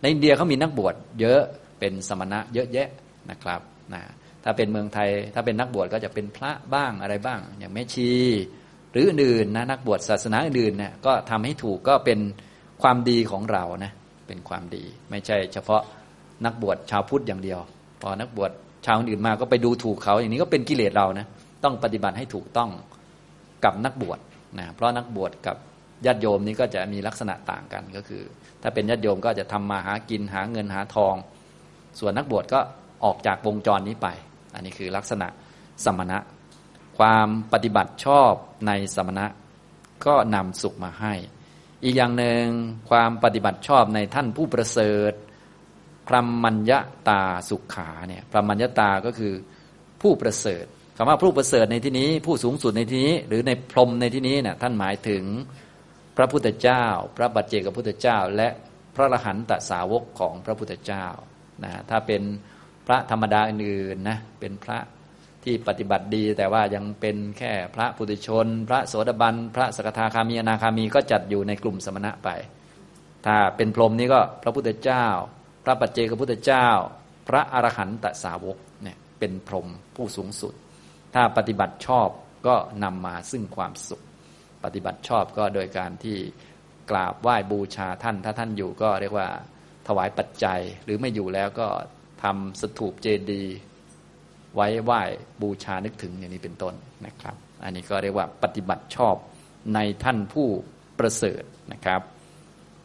[0.00, 1.40] ในอินเดียเขามีนักบวชเยอะ
[1.78, 2.88] เป็นสมณะเยอะแยะ
[3.30, 3.60] นะครับ
[3.94, 4.02] นะ
[4.44, 8.10] ถ้าเป็นเมืองไทย ถ้าเป็นนักบวชก็จะเป็นพระบ้างอะไรบ้าง อย่างแม่ชี
[8.92, 12.18] หรืออื่นนะนักบวชศาสนาอื่นเนี่ยก็ทำให้ถูกก็เป็น
[12.82, 13.92] ความดีของเรานะ
[14.28, 15.82] เป็นความดี ไม่ใช่เฉพาะ
[16.44, 17.58] นักบวชชาวพุทธอย่างเดียว
[18.02, 18.50] พอนักบวช
[18.86, 21.26] ชาวอื่นมาก็ไปดูถูกเขาอย่างนี้ก็เป็นกิเลสเรานะ
[21.64, 22.70] ต้องปฏิบัติให้ถูกต้อง
[23.64, 24.18] กับนักบวช
[24.58, 25.56] นะเพราะนักบวชกับ
[26.06, 28.22] ญาติโยมนี้ก็จะมีลักษณะต่างกันก็คือ
[28.62, 31.14] ถ้าเป็นญาติโยมก็จะทำมาหากินหาเงินหาทอง
[31.98, 32.60] ส่วนนักบวชก็
[33.04, 34.08] ออกจากวงจรนี้ไป
[34.54, 35.28] อันนี้คือลักษณะ
[35.84, 36.18] สมณะ
[36.98, 38.32] ความปฏิบัติชอบ
[38.66, 39.26] ในสมณะ
[40.06, 41.14] ก็นำสุขมาให้
[41.84, 42.44] อีกอย่างหนึ่ง
[42.90, 45.12] ความปฏิบัติชอบในท่านผู้ประเสริฐ
[46.06, 49.34] พรหมัญญาตาสุขขาเนี่ยพรหมัญญาตาก็คือ
[50.02, 50.64] ผู้ประเสริฐ
[50.96, 55.22] คำว่าผู้ประเสริฐในที่นี้ ผู้สูงสุดในที่นี้ หรือในพรหมในที่นี้เนี่ยท่านหมายถึง
[56.20, 56.84] พระพุทธเจ้า
[57.16, 58.48] พระบัจเจกพุทธเจ้า และ
[58.94, 61.06] พระอรหันตสาวกของพระพุทธเจ้า
[61.64, 62.22] นะถ้าเป็น
[62.86, 64.78] พระธรรมดาอื่นนะเป็นพระ
[65.44, 72.28] ที่ปฏิบัติดี แต่ว่ายังเป็นแค่พระปุถุชน พระโสดาบัน พระสกทาคามีอนาคามีก็จัดอยู่ในกลุ่มสมณะไป
[73.26, 75.06] ถ้าเป็นพรหมนี่ก็พระพุทธเจ้า
[75.64, 76.66] พระปัจเจกพุทธเจ้า
[77.28, 80.54] พระอรหันตสาวกเนี่ยเป็นพรหมผู้สูงสุด
[81.14, 82.08] ถ้าปฏิบัติชอบ
[82.46, 82.54] ก็
[82.84, 84.02] นำมาซึ่งความสุข
[84.64, 86.18] ปฏิบัติชอบก็โดยการที่
[86.90, 89.28] กราบไหว้บูชาท่าน ถ้าท่านอยู่ก็เรียกว่า
[89.86, 91.68] ถวายปัจจัย หรือไม่อยู่แล้วก็
[92.22, 93.56] ทำสถูปเจดีย์
[94.54, 95.02] ไว้ไหว้
[95.42, 96.74] บูชานึกถึงอย่างนี้เป็นต้น
[97.06, 99.16] นะครับ อันนี้ก็เรียกว่าปฏิบัติชอบ
[99.74, 100.48] ในท่านผู้
[100.98, 101.42] ประเสริฐ
[101.72, 102.00] นะครับ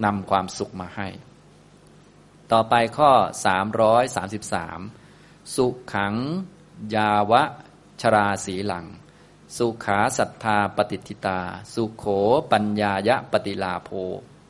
[0.05, 1.07] นำความสุขมาให้
[2.51, 3.11] ต่อไปข้อ
[4.73, 6.13] 333 สุขัง
[6.95, 7.43] ยาวะ
[8.01, 8.85] ชราสีหลัง
[9.57, 11.39] สุขาศรัทธาปฏิทิตา
[11.73, 12.05] สุโข
[12.51, 13.89] ปัญญายะปฏิลาโภ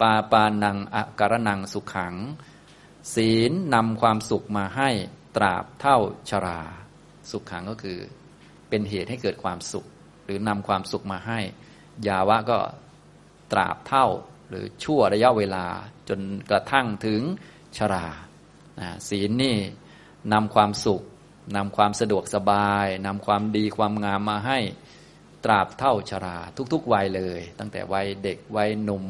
[0.02, 2.16] ปาปานังอะกรนังสุขัง
[3.14, 4.90] ศีลนำความสุขมาให้
[5.36, 5.98] ตราบเท่า
[6.30, 6.62] ชรา
[7.32, 8.00] สุขขังก็คือ
[8.70, 9.86] เป็นเหตุให้เกิดความสุข
[10.26, 11.40] หรือนำความสุขมาให้
[12.08, 12.60] ยาวะก็
[13.52, 14.08] ตราบเท่า
[14.50, 15.66] หรือชั่วระยะเวลา
[16.10, 17.22] จนกระทั่งถึง
[17.78, 18.06] ชรา
[19.10, 19.58] ศีลนี่
[20.34, 21.02] นำความสุข
[21.56, 24.60] นำความสะดวกสบายนำความดีความงามมาให้
[25.46, 26.38] ตราบเท่าชรา
[26.74, 29.04] ทุก ๆ วัยเลย ตั้งแต่วัยเด็กวัยหนุ่ม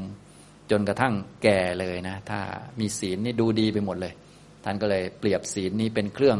[0.72, 2.40] จนกระทั่งแก่เลยนะ ถ้า
[2.80, 4.14] มีศีลนี่ดูดีไปหมดเลย
[4.64, 6.40] ท่านก็เลยเปรียบศีลนี้เป็นเครื่อง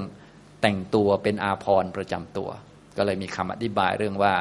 [0.62, 2.50] แต่งตัวเป็นอาภรณ์ประจำตัว
[2.98, 4.36] ก็เลยมีคำอธิบายเรื่องว่า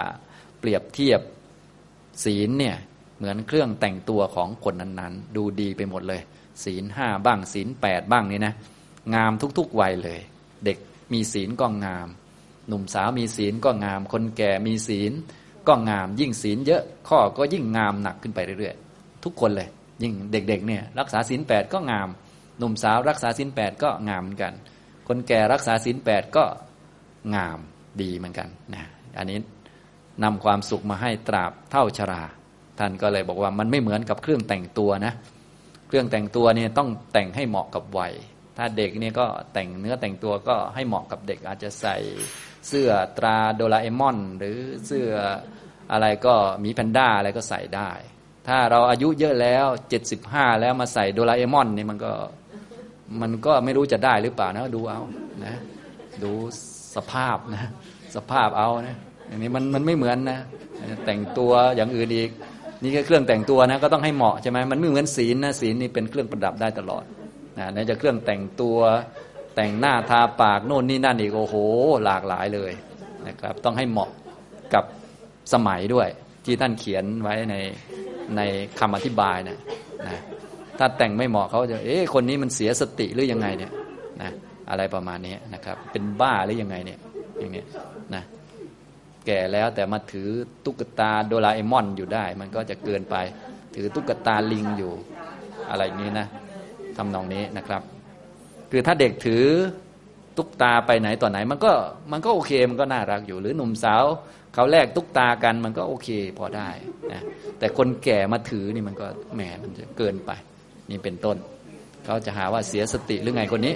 [0.61, 1.21] เปรียบเทียบ
[2.25, 2.77] ศีลเนี่ย
[3.19, 6.23] เหมือนเครื่องแต่งตัวของคนนั้นๆ ดูดีไปหมดเลย
[6.65, 8.55] ศีลห้าบ้างศีลแปดบ้างนี่นะ
[9.15, 10.21] งามทุกๆวัยเลย
[10.65, 10.79] เด็ก
[11.13, 12.09] มีศีลก็งาม
[12.69, 15.13] หนุ่มสาวมีศีลก็งาม คนแก่มีศีล
[15.69, 19.69] ก็งามยิ่งศีลเยอะข้อก็ยิ่งงามหนักขึ้นไปเรื่อยๆ ทุกคนเลย
[20.03, 22.09] ยิ่งเด็กๆเนี่ยรักษาศีลแปดก็งาม
[22.59, 24.53] หนุ่มสาวรักษาศีลแปดก็งามเหมือนกัน
[25.09, 26.45] คนแก่รักษาศีลแปดก็
[27.35, 27.59] งาม
[28.01, 28.85] ดีเหมือนกันนะ
[29.19, 29.39] อันนี้
[30.25, 32.23] นำความสุขมาให้ตราบเท่าชรา
[32.79, 35.13] ท่านก็เลยบอกว่ามันไม่เหมือนกับเครื่องแต่งตัวนะ
[35.89, 38.13] เครื่องแต่งตัวเนี่ยต้องแต่งให้เหมาะกับวัย
[38.57, 41.97] ถ้าเด็กเนี่ยก็แต่งเนื้อแต่งตัวก็ให้เหมาะกับเด็กอาจจะใส่
[42.69, 45.09] เสื้อตราโดราเอมอน หรือเสื้อ
[45.93, 47.91] อะไรก็มีแพนด้าอะไรก็ใส่ได้
[48.49, 52.13] ถ้าเราอายุเยอะแล้วเจ็ดสิบห้าแล้วมาใส่โดราเอมอนนี่มันก็
[53.21, 55.01] มันก็ไม่รู้จะได้หรือเปล่านะดูเอา
[55.45, 55.55] นะ
[56.23, 56.33] ดู
[56.97, 57.71] สภาพนะ
[58.17, 58.97] สภาพเอานะ
[59.29, 60.39] อย่างนี้มันมันไม่เหมือนนะ
[61.07, 62.31] แต่งตัวอย่างอื่นอีก
[62.83, 67.05] นี่แค่เครื่องแต่งตัวนะก็ต้องให้เหมาะใช่ไหมมันไม่เหมือนศีลนะศีลนี่เป็นเครื่องประดับได้ตลอด
[67.59, 68.79] นะในจะเครื่องแต่งตัว
[69.55, 71.57] แต่งหน้าทาปากโน่นนี่นั่นอีกโอ้โห
[72.05, 72.73] หลากหลายเลย
[73.27, 74.11] นะครับ ต้องให้เหมาะ
[74.75, 74.85] กับ
[75.53, 76.09] สมัยด้วย
[76.45, 77.57] ที่ท่านเขียนไว้ใน
[78.37, 78.41] ใน
[78.81, 79.59] คำอธิบายนะ
[80.09, 80.21] นะ
[80.79, 83.73] ถ้าแต่งไม่เหมาะเขาจะเอ๊ะคนนี้มันเสียสติหรือยังไงเนี่ย
[84.23, 84.31] นะ
[84.71, 86.99] อะไรประมาณนี้นะครับ เป็นบ้าหรือยังไงเนี่ย
[87.39, 87.65] อย่างนี้
[88.15, 88.23] นะ
[89.27, 90.29] แก่แล้วแต่มาถือ
[90.65, 93.17] ตุ๊กตาโดราเอมอนอยู่ได้ มันก็จะเกินไป
[93.75, 94.93] ถือตุ๊กตาลิงอยู่
[95.71, 96.27] อะไรนี้นะ
[96.97, 97.83] ทำนองนี้นะครับ
[98.75, 99.45] คือถ้าเด็กถือ
[100.37, 101.73] ตุ๊กตาไปไหนต่อไหน มันก็
[102.13, 104.05] มันก็โอเคมันก็น่ารักอยู่ หรือหนุ่มสาว
[104.55, 106.09] เขาแลกตุ๊กตากันมันก็โอเค
[106.39, 106.69] พอได้
[107.13, 107.23] นะ
[107.59, 110.31] แต่คนแก่มาถือนี่มันก็แหมมันจะเกินไป
[110.91, 111.37] นี่เป็นต้น
[112.05, 113.75] เขาจะหาว่าเสียสติหรือไงคนนี้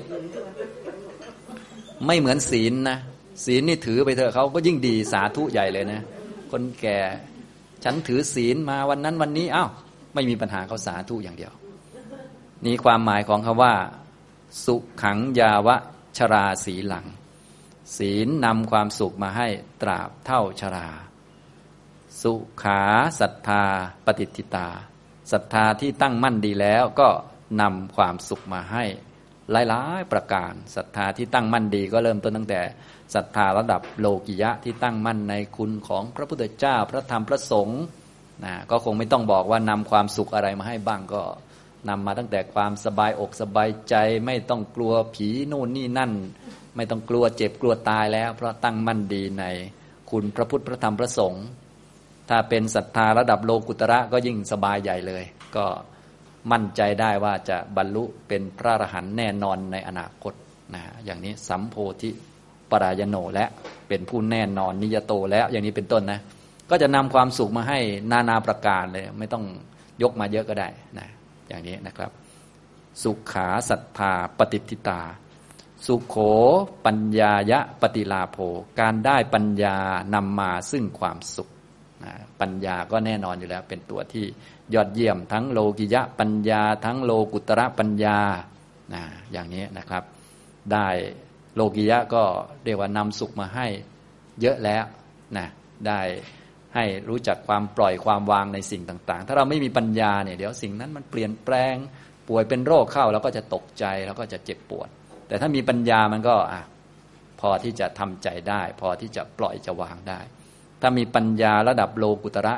[2.07, 2.99] ไม่เหมือนศีลนะ
[3.45, 6.01] ศีลนี่ถือไปเถอะเขาก็ยิ่งดีสาธุใหญ่เลยนะ
[6.53, 6.99] คนแก่
[7.85, 9.71] ฉันถือศีลมาวันนั้นวันนี้อ้าว
[10.15, 11.53] ไม่มีปัญหาเขาสาธุอย่างเดียว
[12.65, 13.73] นี่ความหมายของคาว่า
[14.64, 15.77] สุขังยาวะ
[16.16, 17.07] ชราสีหลัง
[17.97, 19.49] ศีลนำความสุขมาให้
[19.83, 20.88] ตราบเท่าชรา
[22.23, 22.83] สุขา
[23.21, 23.64] ศรัทธา
[24.07, 24.69] ปฏิทิตา
[25.33, 27.09] ศรัทธาที่ตั้งมั่นดีแล้วก็
[27.61, 28.85] นำความสุขมาให้
[29.51, 32.61] หลายๆประการศรัทธาที่ตั้งมั่นดีก็เริ่มต้นตั้งแต่
[33.14, 37.83] ศรัทธาระดับโลกิยะที่ตั้งมั่นในคุณของพระพุทธเจ้า พระธรรมพระสงฆ์
[38.45, 41.23] นะก็คงไม่ต้องบอกว่านำความสุขอะไรมาให้บ้างก็
[41.88, 43.94] นำมาตั้งแต่ความสบายอกสบายใจ
[44.27, 46.12] ไม่ต้องกลัวผีโน่นนี่นั่น
[46.77, 49.44] ไม่ต้องกลัวเจ็บกลัวตายแล้ว เพราะตั้งมั่นดีใน
[50.11, 51.44] คุณพระพุทธพระธรรมพระสงฆ์
[52.29, 55.25] ถ้าเป็นศรัทธาระดับโลกุตระก็ยิ่งสบายใหญ่เลย
[55.57, 55.64] ก็
[56.53, 60.35] มั่นใจได้ว่าจะบรรลุเป็นพระอรหันต์แน่นอนในอนาคต
[60.75, 62.11] นะอย่างนี้สัมโพธิ
[62.70, 63.46] ปรายโนและ
[63.88, 66.20] เป็นผู้แน่นอนนิยโตแล้วอย่างนี้เป็นต้นนะ
[66.70, 67.79] ก็จะนำความสุขมาให้
[68.12, 69.44] นานาประการเลย ไม่ต้อง
[70.03, 70.68] ยกมาเยอะก็ได้
[70.99, 71.09] นะ
[71.49, 72.11] อย่างนี้นะครับ
[73.03, 75.03] สุขาศรัทธาปฏิทิตา
[75.87, 76.17] สุขโข
[76.87, 78.39] ปัญญายะปฏิลาโภ
[78.81, 79.77] การได้ปัญญา
[80.15, 81.49] นำมาซึ่งความสุข
[82.41, 84.27] ปัญญาก็แน่นอนอยู่แล้ว เป็นตัวที่
[84.75, 88.19] ยอดเยี่ยมทั้งโลกิยะปัญญา ทั้งโลกุตระปัญญา
[89.33, 90.03] อย่างนี้นะครับ
[90.73, 90.89] ได้
[91.55, 92.25] โลกิยะก็
[92.65, 93.67] เรียกว่านำสุขมาให้
[94.41, 94.85] เยอะแล้ว
[95.37, 95.47] นะ
[95.87, 96.01] ได้
[96.77, 101.77] ให้รู้จักความปล่อยความวางในสิ่งต่าง ๆ ถ้าเราไม่มีปัญญาเนี่ยเดี๋ยวสิ่งนั้นมันเปลี่ยนแปลง
[102.29, 104.89] ป่วยเป็นโรคเข้าแล้วก็จะตกใจแล้วก็จะเจ็บปวด
[105.29, 106.62] แต่ถ้ามีปัญญามันก็อะ
[107.41, 110.21] พอที่จะทำใจได้ พอที่จะปล่อยจะวางได้
[110.83, 112.55] ถ้ามีปัญญาระดับโลกุตระ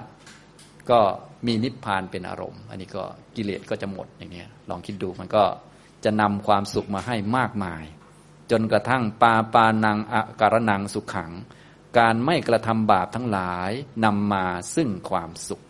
[0.91, 1.01] ก็
[1.47, 3.05] มีนิพพานเป็นอารมณ์ อันนี้ก็
[3.37, 5.45] กิเลสก็จะหมดอย่างนี้ลองคิดดูมันก็
[6.05, 7.85] จะนำความสุขมาให้มากมาย
[8.51, 11.31] จนกระทั่งปาปานังอาการนังสุขขัง
[11.99, 13.71] การไม่กระทำบาปทั้งหลาย
[14.05, 15.61] นำมาซึ่งความสุข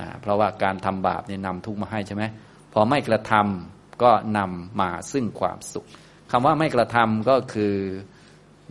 [0.00, 2.24] นะเพราะว่าการทำบาปนี่นำทุกข์มาให้ใช่ไหม
[2.72, 5.86] พอไม่กระทำก็นำมาซึ่งความสุข
[6.30, 7.74] คำว่าไม่กระทำก็คือ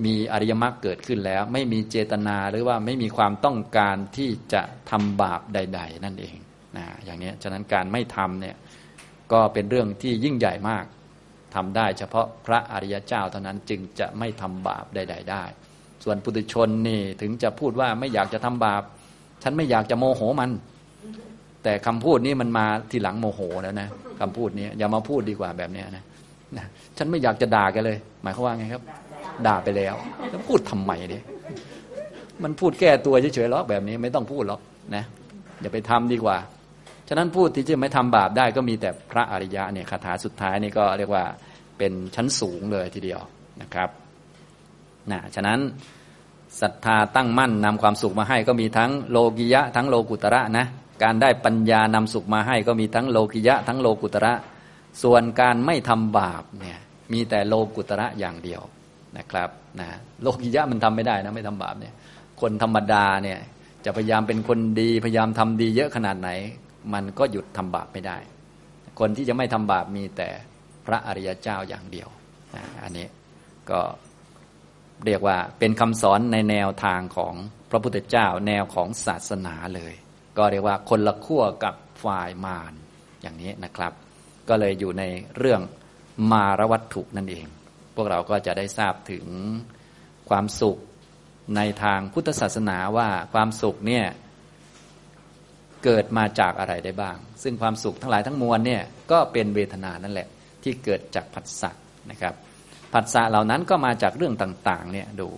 [0.05, 6.35] มีอริยมรรคเกิดขึ้นแล้ว ไม่มีเจตนาหรือว่าไม่มีความต้องการที่จะทำบาปใด ๆ นั่นเอง
[6.77, 8.55] นะอย่างนี้ฉะนั้นการไม่ทำเนี่ย
[9.31, 10.85] ก็เป็นเรื่องที่ยิ่งใหญ่มาก
[11.55, 15.43] ทำได้เฉพาะพระอริยเจ้าเท่านั้นจึงจะไม่ทำบาปใด ๆ ได้
[16.03, 18.83] ส่วนปุถุชนนี่ถึงจะพูดว่าไม่อยากจะทำบาป
[19.43, 20.49] ฉันไม่อยากจะโมโหมัน
[21.63, 26.03] แต่คำพูดนี้มันมาทีหลังโมโหแล้วนะคำพูดนี้อย่ามาพูดดีกว่าแบบนี้นะ
[26.57, 26.65] นะ
[26.97, 28.83] ฉันไม่อยากจะด่าแกเลย หมายความว่าไงครับ
[29.47, 29.95] ด่าไปแล้ว
[30.29, 31.23] แล้วพูดทำไมเนี่ย
[32.43, 34.59] มันพูดแก้ตัวเฉยๆหรอกแบบนี้ไม่ต้องพูดหรอก
[34.95, 35.03] นะ
[35.61, 36.37] อย่าไปทำดีกว่า
[37.07, 41.23] ฉะนั้นพูดที่จะไม่ทำบาปได้ก็มีแต่พระอริยะเนี่ยคาถาสุดท้ายนี่ก็เรียกว่า
[41.77, 43.21] เป็นชั้นสูงเลยทีเดียว
[43.61, 43.89] นะครับ
[45.11, 45.59] นะฉะนั้น
[46.61, 50.65] ศรัทธาตั้งมั่นนำความสุขมาให้ก็มีทั้งโลกิยะ ทั้งโลกุตระนะ
[51.03, 54.33] การได้ปัญญานำสุขมาให้ก็มีทั้งโลกิยะ ทั้งโลกุตระ
[55.03, 56.79] ส่วนการไม่ทำบาปเนี่ย
[57.13, 58.61] มีแต่โลกุตระอย่างเดียว
[59.17, 59.87] นะครับนะ
[60.21, 61.93] โลกิยะมันทำไม่ได้นะไม่ทำบาปเนี่ย
[62.41, 63.39] คนธรรมดาเนี่ย
[63.85, 66.29] จะพยายามเป็นคนดีพยายามทำดีเยอะขนาดไหน
[66.93, 68.17] มันก็หยุดทำบาปไม่ได้
[68.99, 70.29] คนที่จะไม่ทำบาปมีแต่
[70.85, 72.09] พระอริยเจ้าอย่างเดียว
[72.83, 73.07] อันนี้
[73.69, 73.79] ก็
[75.05, 77.33] เรียกว่าเป็นคำสอนในแนวทางของ
[77.69, 79.93] พระพุทธเจ้าแนวของศาสนาเลย
[80.37, 82.73] ก็เรียกว่าคนละขั้วกับฝ่ายมาร
[83.21, 83.93] อย่างนี้นะครับ
[84.49, 85.03] ก็เลยอยู่ใน
[85.37, 85.61] เรื่อง
[86.31, 87.45] มารวัตถุนั่นเอง
[87.95, 89.25] พวกเราก็จะได้ทราบถึง
[90.29, 90.77] ความสุข
[91.55, 94.05] ในทางพุทธศาสนาว่าความสุขเนี่ย
[95.83, 98.81] เกิดมาจากอะไรได้บ้าง ซึ่งความสุขทั้งหลายทั้งมวลเนี่ย
[99.11, 100.27] ก็เป็นเวทนานั่นแหละ
[100.63, 101.71] ที่เกิดจากผัสสะ
[102.11, 102.33] นะครับ
[102.95, 105.29] ผัสสะเหล่านั้นก็มาจากเรื่องต่างๆเนี่ยดู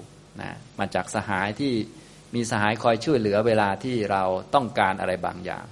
[0.41, 1.73] นะมาจากสหายที่
[2.35, 4.23] มีสหายคอยช่วยเหลือเวลาที่เรา
[4.55, 5.65] ต้องการอะไรบางอย่าง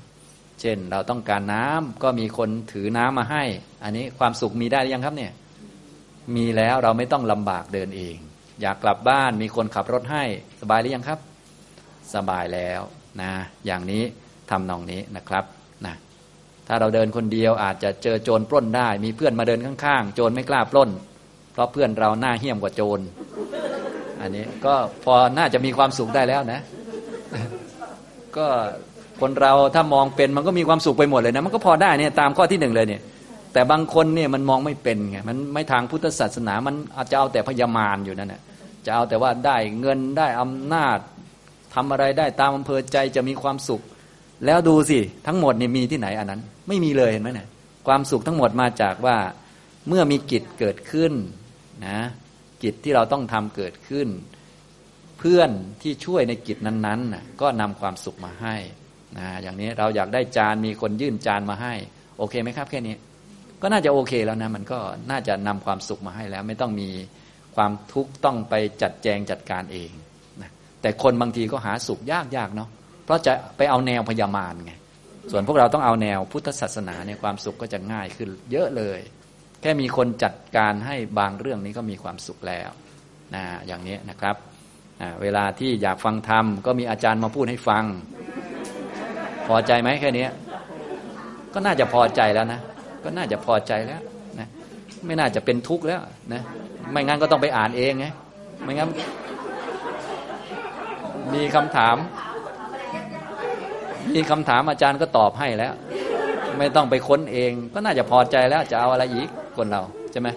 [0.62, 3.44] เช่นเราต้องการน้ำก็มีคนถือน้ำมาให้
[3.84, 5.32] อันนี้ความสุขมีได้หรือยังครับเนี่ย
[6.36, 8.16] มีแล้วเราไม่ต้องลำบากเดินเอง
[8.62, 10.24] อยากกลับบ้านมีคนขับรถให้
[10.62, 11.20] สบายหรือยังครับ
[12.16, 12.82] สบายแล้ว
[13.22, 13.32] นะ
[13.66, 14.04] อย่างนี้
[14.50, 15.46] ทำนองนี้นะครับ
[15.86, 15.96] นะ
[16.68, 20.90] ถ้าเราเดินคนเดียวอาจจะเจอโจรปล้นได้ มีเพื่อนมาเดินข้างๆ โจรไม่กล้าปล้น
[21.56, 23.00] เพราะเพื่อนเราหน้าเหี้ยมกว่าโจร
[24.22, 26.60] อันนี้ก็พอน่าจะมีความสุขได้แล้วนะ
[28.38, 28.48] ก็
[29.22, 33.02] คนเราถ้ามองเป็นมันก็มีความสุขไปหมดเลยนะ มันก็พอได้เนี่ยตามข้อที่หนึ่งเลยเนี่ย
[33.54, 38.42] แต่บางคนเนี่ยมันมองไม่เป็นไงมันไม่ทางพุทธศาสนา มันอาจจะเอาแต่พยามารอยู่นั่นแหละ
[38.86, 40.98] จะเอาแต่ว่าได้เงินได้อำนาจ
[41.74, 43.82] ทำอะไรได้ตามอำเภอใจจะมีความสุข
[44.46, 47.48] แล้วดูสิ ทั้งหมดนี่มีที่ไหนอันนั้น ไม่มีเลยเห็นไหมเนี่ย
[47.88, 49.18] ความสุขทั้งหมดมาจากว่า
[49.88, 51.14] เมื่อมีกิจเกิดขึ้น
[51.86, 52.00] นะ
[52.64, 54.08] กิจที่เราต้องทำเกิดขึ้น
[55.20, 55.50] เพื่อน
[55.82, 58.56] ที่ช่วยในกิจนั้นๆนะก็นำความสุขมาให้
[59.18, 61.74] นะอย่างนี้เราอยากได้จานมีคนยื่นจานมาให้
[62.18, 62.96] โอเคไหมครับแค่นี้
[63.62, 64.80] ก็น่าจะโอเคแล้วนะมันก็
[65.12, 66.90] น่าจะนำความสุขมาให้แล้ว ไม่ต้องมี
[67.56, 69.92] ความทุกข์ต้องไปจัดแจงจัดการเอง
[70.42, 72.70] นะแต่คนบางทีก็หาสุขยากๆเนาะ
[73.06, 74.74] เพราะจะไปเอาแนวพยามารไง
[75.32, 79.00] ส่วนพวกเราต้องเอาแนวพุทธศาสนาเนี่ยความสุขก็จะง่ายขึ้นเยอะเลย
[79.66, 82.70] ค่มีคนจัดการให้บางเรื่องนี้ก็มีความสุขแล้ว
[83.36, 84.36] นะอย่างนี้นะครับ
[85.22, 87.84] เวลาที่อยากฟังธรรมก็มีอาจารย์มาพูดให้ฟัง
[89.48, 90.28] พอใจไหมแค่นี้
[91.54, 92.60] ก็น่าจะพอใจแล้วนะ
[93.04, 94.02] ก็น่าจะพอใจแล้ว
[94.40, 94.48] นะ
[95.06, 96.02] ไม่น่าจะเป็นทุกข์แล้ว
[96.34, 96.42] นะ
[96.92, 98.06] ไม่งั้นก็ต้องไปอ่านเองไง
[98.64, 98.90] ไม่งั้น
[101.34, 101.96] มีคำถาม
[104.14, 105.74] มีคำถามอาจารย์ก็ตอบให้แล้ว
[106.58, 110.30] ไม่ต้องไปค้นเอง ก็น่าจะพอใจแล้วจะเอาอะไรอีก คนเราใช่ไหม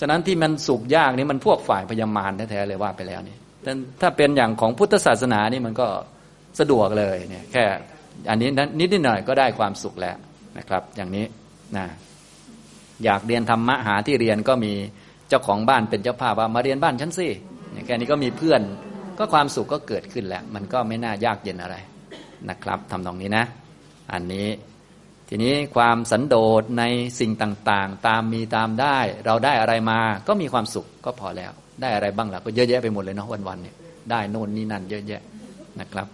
[0.00, 5.86] ฉะนั้นที่มันสุกยากนี่มันพวกฝ่ายพยามารแท้ๆเลยว่าไปแล้วนี่แต่ถ้าเป็นอย่างของพุทธศาสนานี่มันก็
[6.58, 7.64] สะดวกเลยเนี่ยแค่
[8.30, 10.16] อันนี้นิดนิดหน่อยก็ได้ความสุขแล้ว
[10.58, 11.24] นะครับ อย่างนี้
[11.76, 11.86] นะ
[13.04, 14.72] อยากเรียนธรรมะหาที่เรียนก็มี
[15.28, 17.28] เจ้าของบ้านเป็นเจ้าภาพว่ามาเรียนบ้านฉันสิ
[17.86, 18.60] แค่นี้ก็มีเพื่อน
[19.18, 21.76] ก็ความสุขก็เกิดขึ้นแล้ว มันก็ไม่น่ายากเย็นอะไร
[22.48, 23.44] นะครับทำตรงนี้นะ
[24.12, 24.46] อันนี้
[25.28, 26.84] ทีนี้ความสันโดษใน
[27.20, 33.76] สิ่งต่างๆ ตามมีตามได้ เราได้อะไรมาก็มีความสุขก็พอแล้ว ได้อะไรบ้างล่ะก็เยอะแยะไปหมดเลยเนาะวันๆเนี่ย
[34.10, 35.22] ได้โน่นนี่นั่นเยอะแยะ
[35.80, 36.08] นะครับ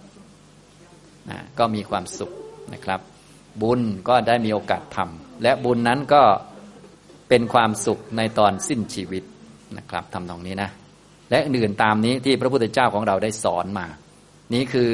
[1.31, 2.31] นะก็มีความสุข
[2.73, 3.01] นะครับ
[3.63, 6.23] บุญก็ได้มีโอกาสทำและบุญนั้นก็
[7.29, 9.23] เป็นความสุขในตอนสิ้นชีวิต
[9.77, 10.71] นะครับทำตรงนี้นะ
[11.31, 13.87] และอื่นตามนี้ที่พระพุทธเจ้าของเราได้สอนมา
[14.55, 14.91] นี้คือ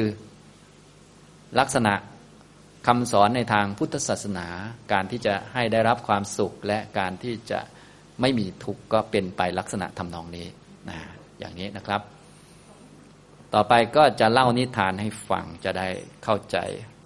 [1.59, 1.93] ลักษณะ
[2.91, 4.47] คำสอนในทางพุทธศาสนา
[4.91, 7.59] การที่จะให้ได้รับความสุขและการที่จะ
[8.21, 10.47] ไม่มีทุกข์ก็เป็นไปลักษณะทำนองนี้
[10.89, 10.99] นะ
[11.39, 12.01] อย่างนี้นะครับ
[13.53, 15.89] ต่อไปก็จะเล่านิทานให้ฟังจะได้
[16.23, 16.57] เข้าใจ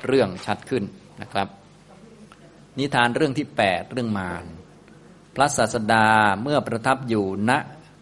[0.05, 0.83] เรื่องชัดขึ้น
[1.21, 1.47] นะครับ
[2.79, 4.45] นิทานเรื่องที่แปดเรื่องมาร
[5.35, 6.07] พระศาสดา
[6.41, 7.51] เมื่อประทับอยู่ณ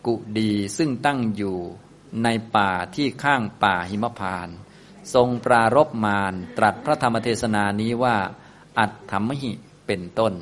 [0.08, 1.58] กุดีซึ่งตั้งอยู่
[2.24, 4.50] ในป่าที่ข้างป่าหิมพาน
[5.14, 8.18] ทรงปรารบมารตรัสพระธรรมเทศนานี้ว่า
[8.80, 9.52] อัตถมหิ
[9.88, 10.34] เป็นต้น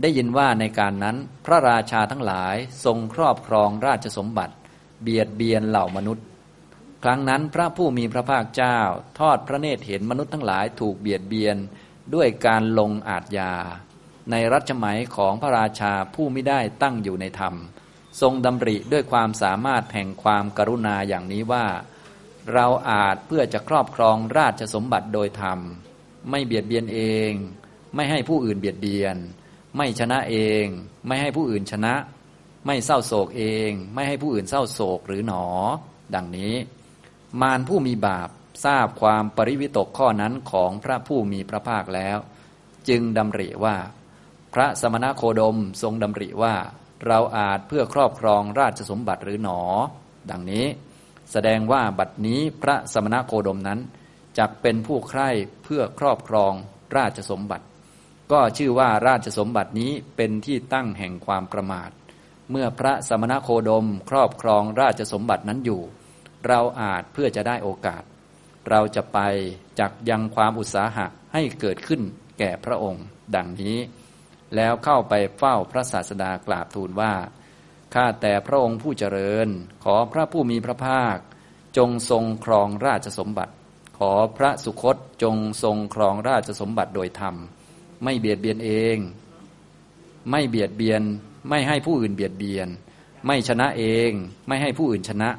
[0.00, 4.54] ได้ยินว่าในการนั้นพระราชาทั้งหลายทรงครอบครองราชสมบัติ
[5.02, 6.24] เบียดเบียนเหล่ามนุษย์
[7.02, 8.78] ครั้งนั้นพระผู้มีพระภาคเจ้า
[9.18, 11.56] ทอดพระเนตรเห็นมนุษย์ทั้งหลายถูกเบียดเบียน
[12.14, 13.52] ด้วยการลงอาทยา
[14.30, 17.54] ในรัชมัยของพระราชาผู้ไม่ได้ตั้งอยู่ในธรรม
[18.20, 21.66] ทรงดำริด้วยความสามารถแห่งความกรุณาอย่างนี้ว่า
[22.52, 25.58] เราอาจเพื่อจะครอบครองราชสมบัติโดยธรรม
[26.30, 27.30] ไม่เบียดเบียนเอง
[27.94, 29.16] ไม่ให้ผู้อื่นเบียดเบียน
[29.76, 30.64] ไม่ชนะเอง
[31.06, 31.94] ไม่ให้ผู้อื่นชนะ
[32.66, 35.44] ไม่เศร้าโศกเอง ไม่ให้ผู้อื่นเศร้าโศกหรือหนอ
[36.14, 36.54] ดังนี้
[37.40, 38.28] มารผู้มีบาป
[38.64, 42.18] ทราบความปริวิตกข้อนั้นของพระผู้มีพระภาคแล้ว
[42.88, 43.76] จึงดำริว่า
[44.54, 46.54] พระสมณโคดมทรงดำริว่า
[47.06, 49.60] เราอาจเพื่อครอบครองราชสมบัติหรือหนอ
[50.30, 50.66] ดังนี้
[51.32, 53.80] แสดงว่าบัดนี้พระสมณโคดมนั้น
[54.38, 55.30] จักเป็นผู้ใคร่
[55.64, 56.52] เพื่อครอบครอง
[56.96, 57.66] ราชสมบัติ
[58.32, 61.90] ก็ชื่อว่าราชสมบัตินี้เป็นที่ตั้งแห่งความประมาท
[62.50, 65.82] เมื่อพระสมณโคดมครอบครองราชสมบัตินั้นอยู่
[66.46, 68.02] เราอาจเพื่อจะได้โอกาส
[68.68, 69.18] เราจะไป
[69.80, 72.02] จักยังความอุตสาหะให้เกิดขึ้น
[72.38, 73.76] แก่พระองค์ ดังนี้
[74.56, 77.12] แล้วเข้าไปเฝ้าพระศาสดากราบทูลว่า
[77.94, 79.48] ข้าแต่พระองค์ผู้เจริญ
[79.84, 81.16] ขอพระผู้มีพระภาค
[81.76, 83.54] จงทรงครองราชสมบัติ
[83.98, 87.34] ขอพระสุคตจงทรงครองราชสมบัติโดยธรรม
[88.02, 88.96] ไม่เบียดเบียนเอง
[90.30, 91.02] ไม่เบียดเบียน
[91.48, 92.68] ไม่ให้ผู้อื่นเบียดเบียน
[93.26, 94.10] ไม่ชนะเอง
[94.46, 95.30] ไม่ให้ผู้อื่นชนะ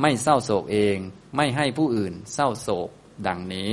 [0.00, 0.96] ไม่เศร้าโศกเอง
[1.36, 2.88] ไม่ให้ผู้อื่นเศร้าโศก
[3.26, 3.70] ดังนี้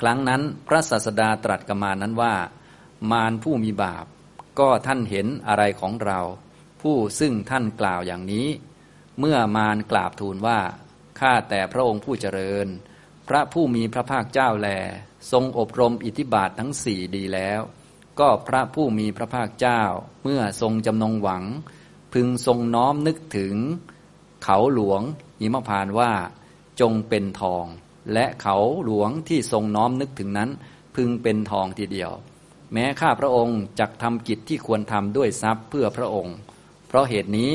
[0.00, 2.34] ครั้งนั้นพระศาสดาตรัสกับมานั้นว่า
[3.10, 4.04] มารผู้มีบาป
[4.58, 6.20] ก็ท่านเห็นอะไรของเรา
[6.84, 8.48] ผู้ซึ่งท่านกล่าวอย่างนี้
[9.18, 10.60] เมื่อมารกราบทูลว่า
[11.20, 12.66] ข้าแต่พระองค์ผู้เจริญ
[13.28, 14.68] พระผู้มีพระภาคเจ้าแล
[15.32, 17.60] ทรงอบรมอิทธิบาททั้งสี่ดีแล้ว
[18.20, 19.82] ก็พระผู้มีพระภาคเจ้า
[20.22, 21.44] เมื่อทรงจำนงหวัง
[22.12, 23.54] พึงทรงน้อมนึกถึง
[24.42, 25.02] เขาหลวง
[25.40, 26.12] หิมพานว่า
[26.80, 27.64] จงเป็นทอง
[28.12, 30.50] และเขาหลวงที่ทรงน้อมนึกถึงนั้น
[30.94, 32.12] พึงเป็นทองทีเดียว
[32.72, 36.36] แม้ข้าพระองค์จักทำกิจที่ควรทำด้วยทรัพย์เพื่อพระองค์
[36.94, 37.52] ราะเหตุนี้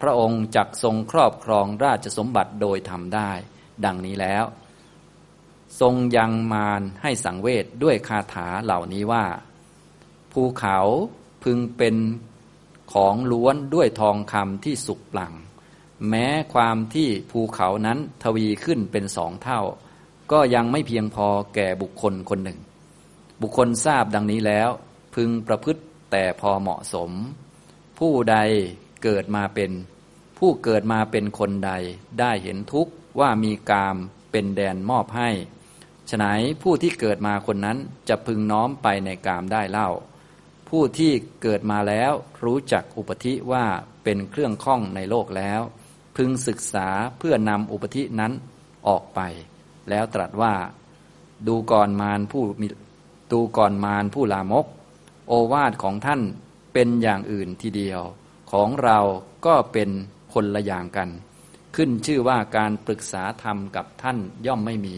[0.00, 3.30] พระองค์จักทรงครอบครองราชสมบัติโดยทำได้
[3.84, 4.44] ดังนี้แล้ว
[5.80, 9.24] ทรงยังมารให้สังเวชด้วยคาถาเหล่านี้ว่า
[10.32, 10.78] ภูเขา
[11.44, 11.96] พึงเป็น
[12.92, 15.32] ของล้วนด้วยทองคำที่สุกปลั่ง
[16.08, 19.60] แม้ความที่ภูเขานั้นทวีขึ้นเป็นสองเท่า
[20.32, 22.58] ก็ยังไม่เพียงพอแก่บุคคลคนหนึ่ง
[23.42, 24.68] บุคคลทราบดังนี้แล้ว
[25.14, 27.10] พึงประพฤติแต่พอเหมาะสม
[27.98, 28.36] ผู้ใด
[29.02, 29.70] เกิดมาเป็น
[30.38, 31.72] ผู้เกิดมาเป็นคนใด
[32.20, 33.96] ได้เห็นทุกข์ว่ามีกาม
[34.30, 35.30] เป็นแดนมอบให้
[36.10, 37.78] ฉนัยผู้ที่เกิดมาคนนั้น
[38.08, 39.90] จะพึงน้อมไปในกามได้เล่า
[40.68, 42.12] ผู้ที่เกิดมาแล้ว
[42.44, 43.64] รู้จักอุปธิว่า
[44.04, 45.60] เป็นเครื่องข้องในโลกแล้ว
[46.16, 48.32] พึงศึกษาเพื่อนำอุปธินั้น
[48.88, 49.20] ออกไป
[49.90, 50.54] แล้วตรัสว่า
[51.46, 52.44] ดูก่อนมารผู้
[53.32, 54.66] ดูก่อนมารผู้ลามก
[55.28, 56.20] โอวาทของท่าน
[56.72, 58.02] เป็นอย่างอื่นทีเดียว
[58.52, 58.98] ของเรา
[59.46, 59.90] ก็เป็น
[60.32, 61.08] คนละอย่างกัน
[61.76, 64.96] ขึ้นชื่อว่าการปรึกษาธรรมกับท่านย่อมไม่มี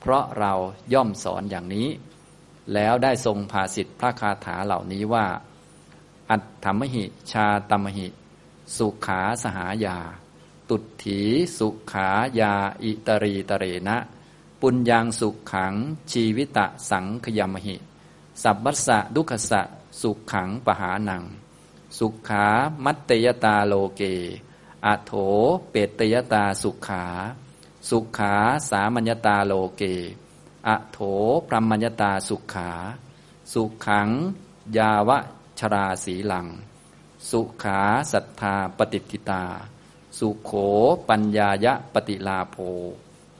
[0.00, 0.52] เพราะเรา
[0.92, 1.88] ย่อมสอนอย่างนี้
[2.74, 5.26] แล้วได้ทรงภาสิทธิพระคาถาเหล่านี้ว่า
[6.30, 8.08] อัตถมหิ ชาตมหิ
[8.76, 9.98] สุขาสหายา
[10.68, 11.20] ตุถี
[11.58, 12.08] สุขา
[12.40, 13.96] ยาอิตรีตเรนะ
[14.60, 15.74] ปุญญังสุขขัง
[16.12, 17.76] ชีวิตะสังขยมหิ
[18.42, 19.62] สัพพัสสะดุขสะ
[20.00, 21.24] สุขขังปหานัง
[21.98, 22.46] สุขา
[22.84, 24.02] มัตเตยตาโลเก
[24.86, 25.12] อโถ
[25.70, 27.04] เปตยตาสุขา
[27.88, 28.34] สุขา
[28.70, 29.82] สามัญญตาโลเก
[30.68, 30.98] อโถ
[31.46, 32.70] พรหมัญญตาสุขา
[33.52, 34.08] สุขัง
[34.76, 35.18] ยาวะ
[35.58, 36.46] ชราสีหลัง
[37.30, 37.80] สุขา
[38.12, 39.44] สัทธาปฏิทิตา
[40.18, 40.52] สุโข
[41.08, 42.56] ปัญญายะปฏิลาโภ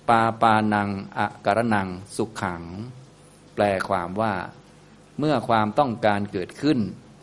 [0.09, 0.89] ปาปานัง
[1.19, 2.63] อะกรนังสุขขัง
[3.55, 4.35] แปลความว่า
[5.25, 6.79] เมื่อความต้องการเกิดขึ้น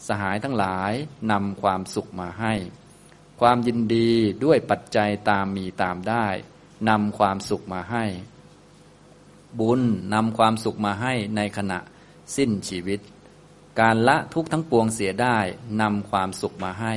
[0.08, 0.94] สหายทั้งหลาย
[1.32, 2.54] นำความสุขมาให้
[3.40, 4.12] ความยินดี
[4.46, 6.28] ด้วยปัจจัยตามมีตามได้
[6.90, 8.06] นำความสุขมาให้
[9.60, 9.82] บุญ
[10.14, 11.80] นำความสุขมาให้ในขณะ
[12.36, 13.00] สิ้นชีวิต
[13.80, 15.38] การละทุกทั้งปวงเสียได้
[15.82, 16.96] นำความสุขมาให้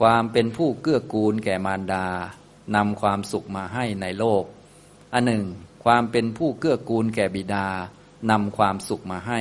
[0.00, 2.06] ความเป็นผู้เกื้อกูลแก่มารดา
[2.76, 4.44] นำความสุขมาให้ในโลก
[5.12, 5.44] อันหนึ่ง
[5.84, 7.68] ความเป็นผู้เกื้อกูลแก่บิดา
[8.30, 9.40] นำความสุขมาให้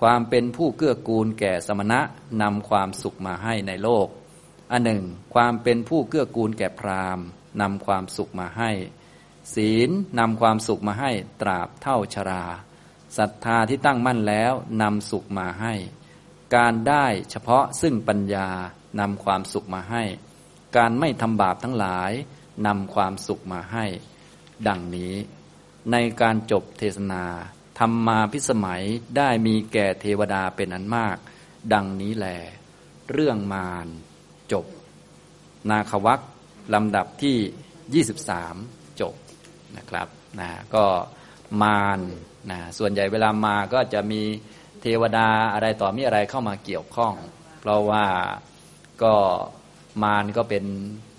[0.00, 2.00] ความเป็นผู้เกื้อกูลแก่สมณะ
[2.42, 4.06] นำความสุขมาให้ในโลก
[4.70, 7.24] อันหนึ่ง ความเป็นผู้เกื้อกูลแก่พราหมณ์
[7.60, 8.70] นำความสุขมาให้
[9.54, 11.10] ศีลนำความสุขมาให้
[11.42, 12.44] ตราบเท่าชรา
[13.16, 15.74] ศรัทธาที่ตั้งมั่นแล้วนำสุขมาให้
[16.56, 18.48] การได้เฉพาะซึ่งปัญญา
[19.00, 20.04] นำความสุขมาให้
[20.76, 22.12] การไม่ทำบาปทั้งหลาย
[22.66, 23.86] นำความสุขมาให้
[24.68, 25.14] ดังนี้
[25.90, 27.24] ในการจบเทศนา
[27.80, 28.82] ธรรมมาพิสมัย
[29.16, 31.16] ได้มีแก่เทวดาเป็นอันมาก
[31.72, 32.26] ดังนี้แล
[33.12, 33.86] เรื่องมาร
[34.52, 34.66] จบ
[35.70, 36.20] นาควัก
[36.74, 38.04] ลำดับที่
[38.46, 39.14] 23 จบ
[39.76, 40.08] นะครับ
[40.40, 40.84] นะก็
[41.62, 42.00] มาร
[42.50, 44.22] นะส่วนใหญ่เวลามาก็จะมี
[44.82, 47.14] เทวดาอะไรต่อมีอะไรเข้ามาเกี่ยวข้อง
[47.60, 48.04] เพราะว่า
[49.02, 49.14] ก็
[50.02, 50.64] มารก็เป็น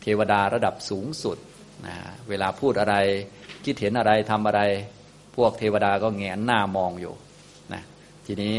[0.01, 1.37] เทวดาระดับสูงสุด
[1.85, 1.95] นะ
[2.29, 2.95] เวลาพูดอะไร
[3.65, 4.61] คิดเห็นอะไรทำอะไร
[5.35, 7.13] พวกเทวดาก็แงนหน้ามองอยู่
[7.73, 7.83] นะ
[8.25, 8.57] ทีนี้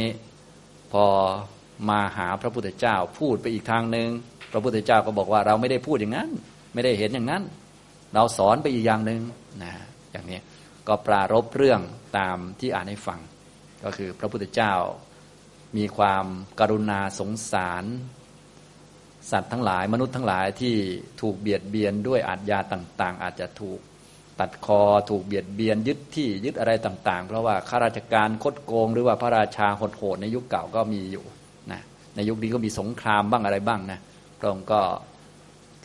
[0.93, 1.05] พอ
[1.89, 4.09] มาหาพระพุทธเจ้าพูดไปอีกทางหนึ่ง
[4.53, 6.31] พระพุทธเจ้าก็บอกว่าเราไม่ได้พูดอย่างนั้น
[6.75, 7.43] ไม่ได้เห็นอย่างนั้น
[8.15, 9.21] เราสอนไปอีกอย่างหนึ่ง
[9.63, 9.73] นะ
[10.13, 10.41] อย่างนี้
[10.89, 11.81] ก็ปรารบเรื่อง
[12.19, 13.21] ตามที่อ่านให้ฟัง
[13.85, 14.75] ก็คือพระพุทธเจ้า
[15.77, 16.25] มีความ
[16.61, 17.85] กรุณาสงสาร
[19.31, 20.75] สัตว์ทั้งหลายมนุษย์ทั้งหลายที่
[21.21, 23.81] ถูกเบียดเบียนด้วยอาทยาต่าง ๆ อาจจะถูก
[24.43, 24.81] ตัดคอ
[25.11, 31.25] ถูกเบียดเบียนยึดที่ยึดอะไรต่าง ๆ เพราะว่าข้าราชการคดโกง หรือว่าพระราชาโหดในยุคเก่าก็มีอยู่
[31.73, 31.81] นะ
[32.17, 33.99] ในยุคนี้ก็มีสงครามบ้างอะไรบ้างนะ
[34.39, 34.81] พระองค์ก็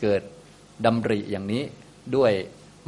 [0.00, 0.22] เกิด
[0.84, 1.62] ดำริอย่างนี้
[2.16, 2.32] ด้วย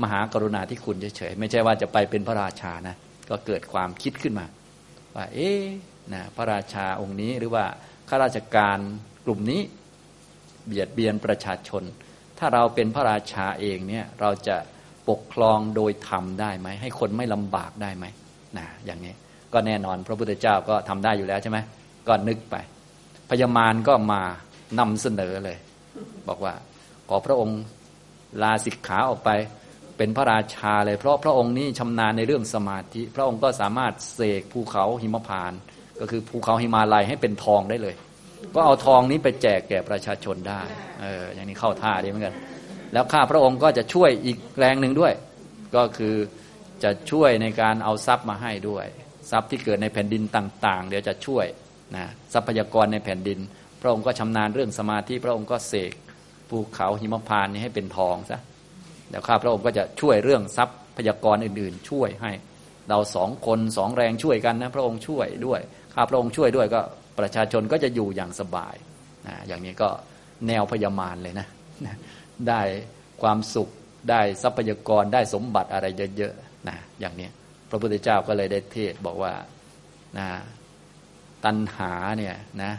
[0.02, 2.96] มหากรุณาที่คุณเฉยๆไม่ใช่ว่าจะไปเป็นพระราชานะ
[3.30, 4.46] ก็เกิดความคิดขึ้นมา
[5.14, 5.50] ว่า เอ๊
[6.12, 7.64] นะพระราชาองค์นี้หรือว่า
[8.08, 8.78] ข้าราชการ
[9.24, 9.60] กลุ่มนี้
[10.66, 11.82] เบียดเบียนประชาชน
[12.38, 14.56] ถ้าเราเป็นพระราชาเองเนี่ยเราจะ
[15.08, 18.04] ปกครองโดยธรรมได้ไหม ให้คนไม่ลำบากได้ไหม
[18.58, 19.14] นะอย่างนี้
[19.52, 21.58] ก็แน่นอนพระพุทธเจ้าก็ทำได้อยู่แล้วใช่ไหม
[22.08, 22.56] ก็นึกไป
[23.28, 24.22] พญามารก็มา
[24.78, 25.58] นำเสนอเลย
[26.28, 26.54] บอกว่า
[27.08, 27.60] ขอพระองค์
[28.42, 29.30] ลาสิกขาออกไป
[29.96, 35.52] เป็นพระราชาเลย เพราะพระองค์นี้ชำนาญในเรื่องสมาธิ พระองค์ก็สามารถเสกภูเขาหิมพาน
[36.00, 37.94] ก็คือภูเขาหิมาลัยให้เป็นทองได้เลย
[38.54, 40.60] ก็เอาทองนี้ไปแจกแก่ประชาชนได้
[41.02, 42.34] เอออย่างนี้เข้าท่าดีเหมือนกัน
[42.92, 45.12] แล้วข้าพระองค์ก็จะช่วยอีกแรงหนึ่งด้วย
[45.76, 46.14] ก็คือ
[46.82, 48.86] จะช่วยในการเอาทรัพย์มาให้ด้วย
[49.30, 51.46] ทรัพย์ที่เกิดในแผ่นดินต่าง ๆ เดี๋ยวจะช่วย
[51.96, 53.38] นะทรัพยากรในแผ่นดิน
[53.80, 55.92] พระองค์ก็ชำนาญเรื่องสมาธิพระองค์ก็เสก
[56.50, 58.40] ภูเขาหิมพานนี้ให้เป็นทองซะ
[59.10, 60.64] เดี๋ยวข้าพระองค์ก็จะช่วยเรื่องทรั
[60.96, 62.32] พยากรอื่น ๆ ช่วยให้
[62.88, 65.60] เราสองคนสองแรงช่วยกันนะพระองค์ช่วยด้วย
[65.94, 66.80] ข้าพระองค์ช่วยด้วยก็
[67.18, 68.74] ประชาชนก็จะอยู่อย่างสบาย
[69.26, 69.88] นะอย่างนี้ก็
[70.48, 71.46] แนวพยามารเลยนะ
[72.48, 72.62] ได้
[73.22, 73.68] ความสุข
[74.10, 75.86] ได้ทรัพยากรได้สมบัติอะไร
[76.16, 77.28] เยอะๆนะอย่างนี้
[77.70, 79.32] พระพุทธเจ้าก็เลยได้เทศบอกว่า
[80.18, 80.28] นะ
[81.44, 82.72] ตัณหาเนี่ยนะ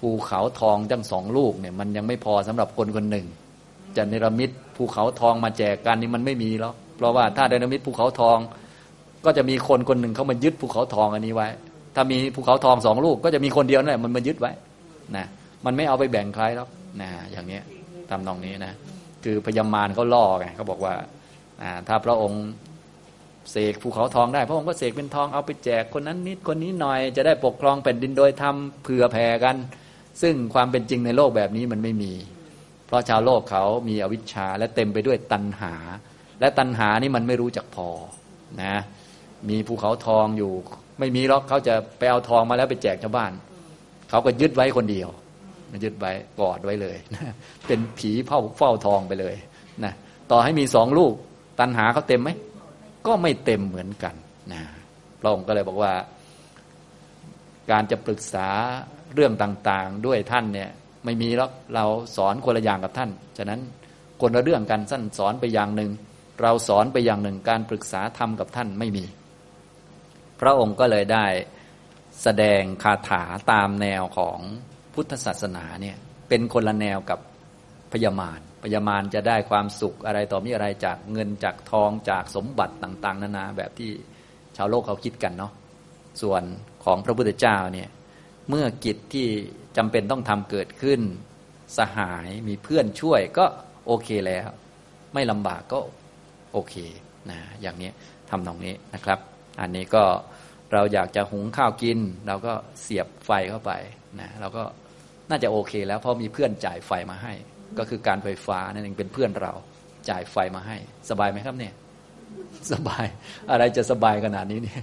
[0.00, 3.26] ภูเขาทองจังสองลูกเนี่ย มันยังไม่พอสำหรับคนคนหนึ่ง
[3.96, 8.38] จะเนรมิตภูเขาทองมาแจกกันนี่มันไม่มีแล้วเพราะว่าถ้าเนรมิตภูเขาทอง
[9.24, 11.48] ก็จะมีคนคนหนึ่งเขามายึดภูเขาทองอันนี้ไว้
[11.94, 14.52] ถ้ามีภูเขาทองสองลูก ก็จะมีคนเดียวนั่นแหละมันมายึดไว้
[15.16, 15.26] นะ
[15.64, 16.68] มันไม่เอาไปแบ่งใครแล้ว
[17.00, 17.60] นะอย่างนี้
[18.10, 18.74] ทำนองนี้นะ
[19.24, 20.94] คือพญามารเขาล่อไงเขาบอกว่า
[21.88, 22.44] ถ้าพระองค์
[23.50, 29.56] เสกภูเขาทองได้ พระองค์ก็เสกเป็นทองเอาไปแจกคนนั้นนิดคนนี้หน่อยจะได้ปกครองแผ่นดินโดยทำเผื่อแผ่กัน
[30.22, 32.12] ซึ่งความเป็นจริงในโลกแบบนี้มันไม่มี
[32.86, 35.74] เพราะชาวโลกเขามีอวิชชาและเต็มไปด้วยตัณหา
[36.40, 37.88] และตัณหานี่มันไม่รู้จักพอ
[38.62, 38.74] นะ
[39.48, 40.52] มีภูเขาทองอยู่
[41.00, 43.32] ไม่มีหรอกเขาจะไปเอาทองมาแล้วไปแจกชาวบ้าน
[44.10, 45.08] เขาก็ยึดไว้คนเดียว
[45.84, 47.32] ยึดไว้กอดไว้เลยนะ
[47.66, 49.34] เป็นผีเฝ้าเฝ้าทองไปเลย
[49.84, 49.92] นะ
[50.30, 51.12] ต่อให้มีสองลูก
[51.60, 52.30] ตัณหาเขาเต็มไหม
[53.06, 54.14] ก็ไม่เต็มเหมือนกัน
[54.52, 54.62] นะ
[55.20, 55.92] พระองค์ก็เลยบอกว่า
[57.70, 58.48] การจะปรึกษา
[59.14, 60.70] เรื่องต่างๆ ด้วยท่านเนี่ย
[61.04, 61.84] ไม่มีแล้วเรา
[62.16, 63.60] สอนคนละอย่างกับท่าน ฉะนั้น
[64.20, 65.90] คนละเรื่องกันสั้นสอนไปอย่างหนึ่ง
[66.42, 69.04] เราสอนไปอย่างหนึ่ง การปรึกษาธรรมกับท่านไม่มี
[70.40, 71.26] พระองค์ก็เลยได้
[72.22, 73.22] แสดงคาถา
[73.52, 74.38] ตามแนวของ
[74.94, 75.96] พุทธศาสนาเนี่ย
[76.28, 77.18] เป็นคนละแนวกับ
[77.92, 83.90] พญามารพญามารจะได้ความสุขอะไรต่อมีอะไรจากเงินจากทองจากสมบัติต่างๆ นานาแบบที่
[84.56, 85.52] ชาวโลกเขาคิดกันเนาะ
[86.22, 86.42] ส่วน
[86.84, 87.88] ของพระพุทธเจ้าเนี่ย
[88.48, 89.26] เมื่อกิจที่
[89.76, 91.00] จำเป็นต้องทำเกิดขึ้น
[91.78, 93.46] สหายมีเพื่อนช่วยก็
[93.86, 94.48] โอเคแล้ว
[95.14, 95.78] ไม่ลำบากก็
[96.52, 96.74] โอเค
[97.30, 97.90] นะอย่างนี้
[98.30, 99.18] ทำตรงนี้นะครับ
[99.60, 100.04] อันนี้ก็
[100.72, 103.72] เราอยากจะหุงข้าวกิน เราก็เสียบไฟเข้าไป
[104.20, 104.64] นะเราก็
[105.30, 107.32] น่าจะโอเคแล้วเพราะมีเพื่อนจ่ายไฟมาให้
[107.78, 109.52] ก็คือการไฟฟ้านั่นเองเป็นเพื่อนเรา
[110.10, 110.76] จ่ายไฟมาให้
[111.10, 111.74] สบายไหมครับเนี่ย
[112.72, 113.06] สบาย
[113.50, 114.82] อะไรจะสบายขนาดนี้เนี่ย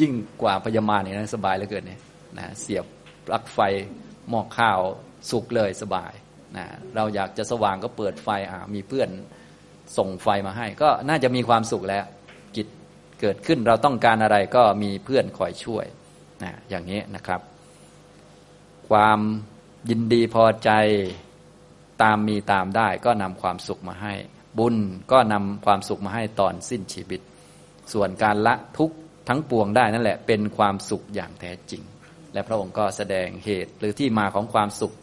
[0.00, 2.00] ยิ่งกว่าพยามาเนี่ยนะสบายเหลือเกินเนี่ย
[2.38, 2.84] นะเสียบ
[3.26, 3.58] ปลั๊กไฟ
[4.28, 4.80] หม้อข้าว
[5.30, 6.12] สุกเลยสบาย
[6.56, 9.08] นะเราอยากจะสว่างก็เปิดไฟอ่ามีเพื่อน
[9.98, 12.04] ส่งไฟมาให้ ก็น่าจะมีความสุขแล้ว
[12.56, 12.66] จิต
[13.20, 15.86] เกิดขึ้นเราต้องการอะไรก็มีเพื่อนคอยช่วย
[16.42, 17.40] นะอย่างนี้นะครับ
[18.90, 19.18] ความ
[19.90, 20.70] ยินดีพอใจ
[22.02, 24.14] ตามมีตามได้ก็นำความสุขมาให้
[24.58, 24.76] บุญ
[25.12, 27.20] ก็นำความสุขมาให้ตอนสิ้นชีวิต
[27.92, 28.96] ส่วนการละทุกข์
[29.28, 31.82] ทั้งปวงได้นั่นแหละเป็นความสุขอย่างแท้จริง
[32.32, 34.94] และพระองค์ก็แสดงเหตุหรือที่มาของความสุข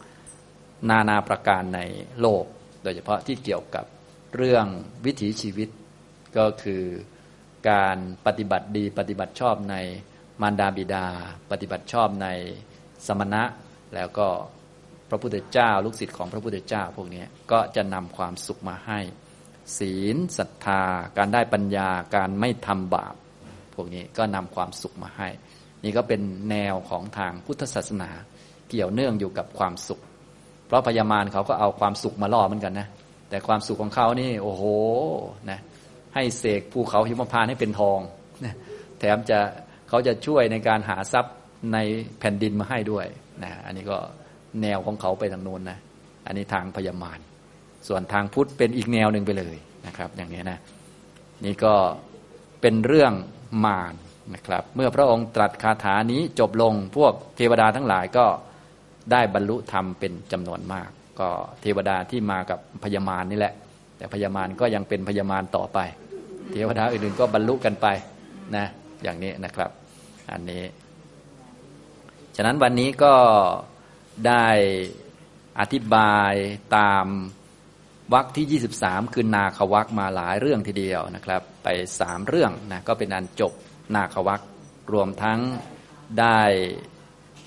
[0.90, 1.80] นานาประการใน
[2.20, 2.44] โลก
[2.82, 3.84] โดยเฉพาะที่เกี่ยวกับ
[4.36, 4.66] เรื่อง
[5.04, 5.68] วิถีชีวิต
[6.36, 6.84] ก็คือ
[7.70, 9.76] การปฏิบัติดีปฏิบัติชอบใน
[10.40, 11.06] มารดาบิดา
[11.50, 12.28] ปฏิบัติชอบใน
[13.06, 13.42] สมณะ
[13.94, 14.28] แล้วก็
[15.10, 19.00] พระพุทธเจ้า ลูกศิษย์ของพระพุทธเจ้า พวกนี้ก็จะนำความสุขมาให้
[19.78, 20.82] ศีลศรัทธา
[21.16, 23.14] การได้ปัญญาการไม่ทำบาป
[23.74, 25.28] พวกนี้ก็นำความสุขมาให้
[25.84, 26.20] นี่ก็เป็น
[26.50, 28.10] แนวของทางพุทธศาสนา
[28.68, 30.00] เกี่ยวเนื่องอยู่กับความสุข
[30.66, 32.88] เพราะพญามารเขาก็เอาความสุขมาล่อเหมือนกันนะ
[33.30, 34.62] แต่ความสุขของเขานี่โอ้โห
[35.50, 35.58] นะ
[36.14, 38.00] ให้เสกภูเขาหิมพานให้เป็นทอง
[38.44, 38.54] นะ
[38.98, 39.38] แถมจะ
[39.88, 41.34] เขาจะช่วยในการหาทรัพย์
[41.72, 41.78] ใน
[42.18, 43.06] แผ่นดินมาให้ด้วย
[43.42, 43.98] นะอันนี้ก็
[44.62, 45.78] แนวของเขาไปทางโน้นนะ
[46.26, 47.18] อันนี้ทางพยามาร
[47.88, 49.56] ส่วนทางพุทธเป็นอีกแนวหนึ่งไปเลย
[49.86, 50.58] นะครับ อย่างนี้นะ
[51.44, 51.74] นี่ก็
[52.60, 53.12] เป็นเรื่อง
[53.64, 53.94] มาร
[54.34, 58.26] นะครับ เมื่อพระองค์ตรัสคาถานี้จบลงพวกเทวดาทั้งหลายก็
[59.12, 61.28] ได้บรรลุธรรมเป็นจำนวนมาก ก็
[61.62, 63.54] เทวดาที่มากับพยามารนี่แหละ
[63.96, 65.78] แต่พยามารก็ยังเป็นพยามารต่อไป
[66.52, 67.86] เทวดาอื่นๆก็บรรลุกันไป
[68.56, 68.66] นะ
[69.02, 69.70] อย่างนี้นะครับ
[70.32, 70.62] อันนี้
[72.36, 73.14] ฉะนั้นวันนี้ก็
[74.26, 74.46] ได้
[75.60, 76.32] อธิบาย
[76.76, 77.06] ตาม
[78.12, 81.68] วรรคที่ 23 คือนาควักมาหลายเรื่องทีเดียวนะครับ ไป
[82.00, 83.52] สามเรื่องนะก็เป็นอันจบ
[83.94, 84.40] นาควัก
[84.92, 85.40] รวมทั้ง
[86.20, 86.40] ได้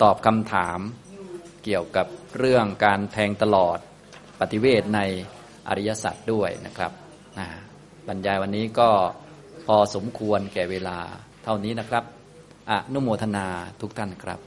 [0.02, 0.80] ตอบคำถาม
[1.64, 2.08] เกี่ยวกับ
[2.38, 3.78] เรื่องการแทงตลอด
[4.40, 5.00] ปฏิเวทใน
[5.68, 6.92] อริยสัจด้วยนะครับ
[7.40, 7.48] นะ
[8.08, 8.90] บรรยายวันนี้ก็
[9.68, 10.98] พอสมควรแก่เวลา
[11.44, 12.04] เท่านี้นะครับ
[12.70, 13.48] อนุโมทนา
[13.82, 14.40] ทุกท่านครับ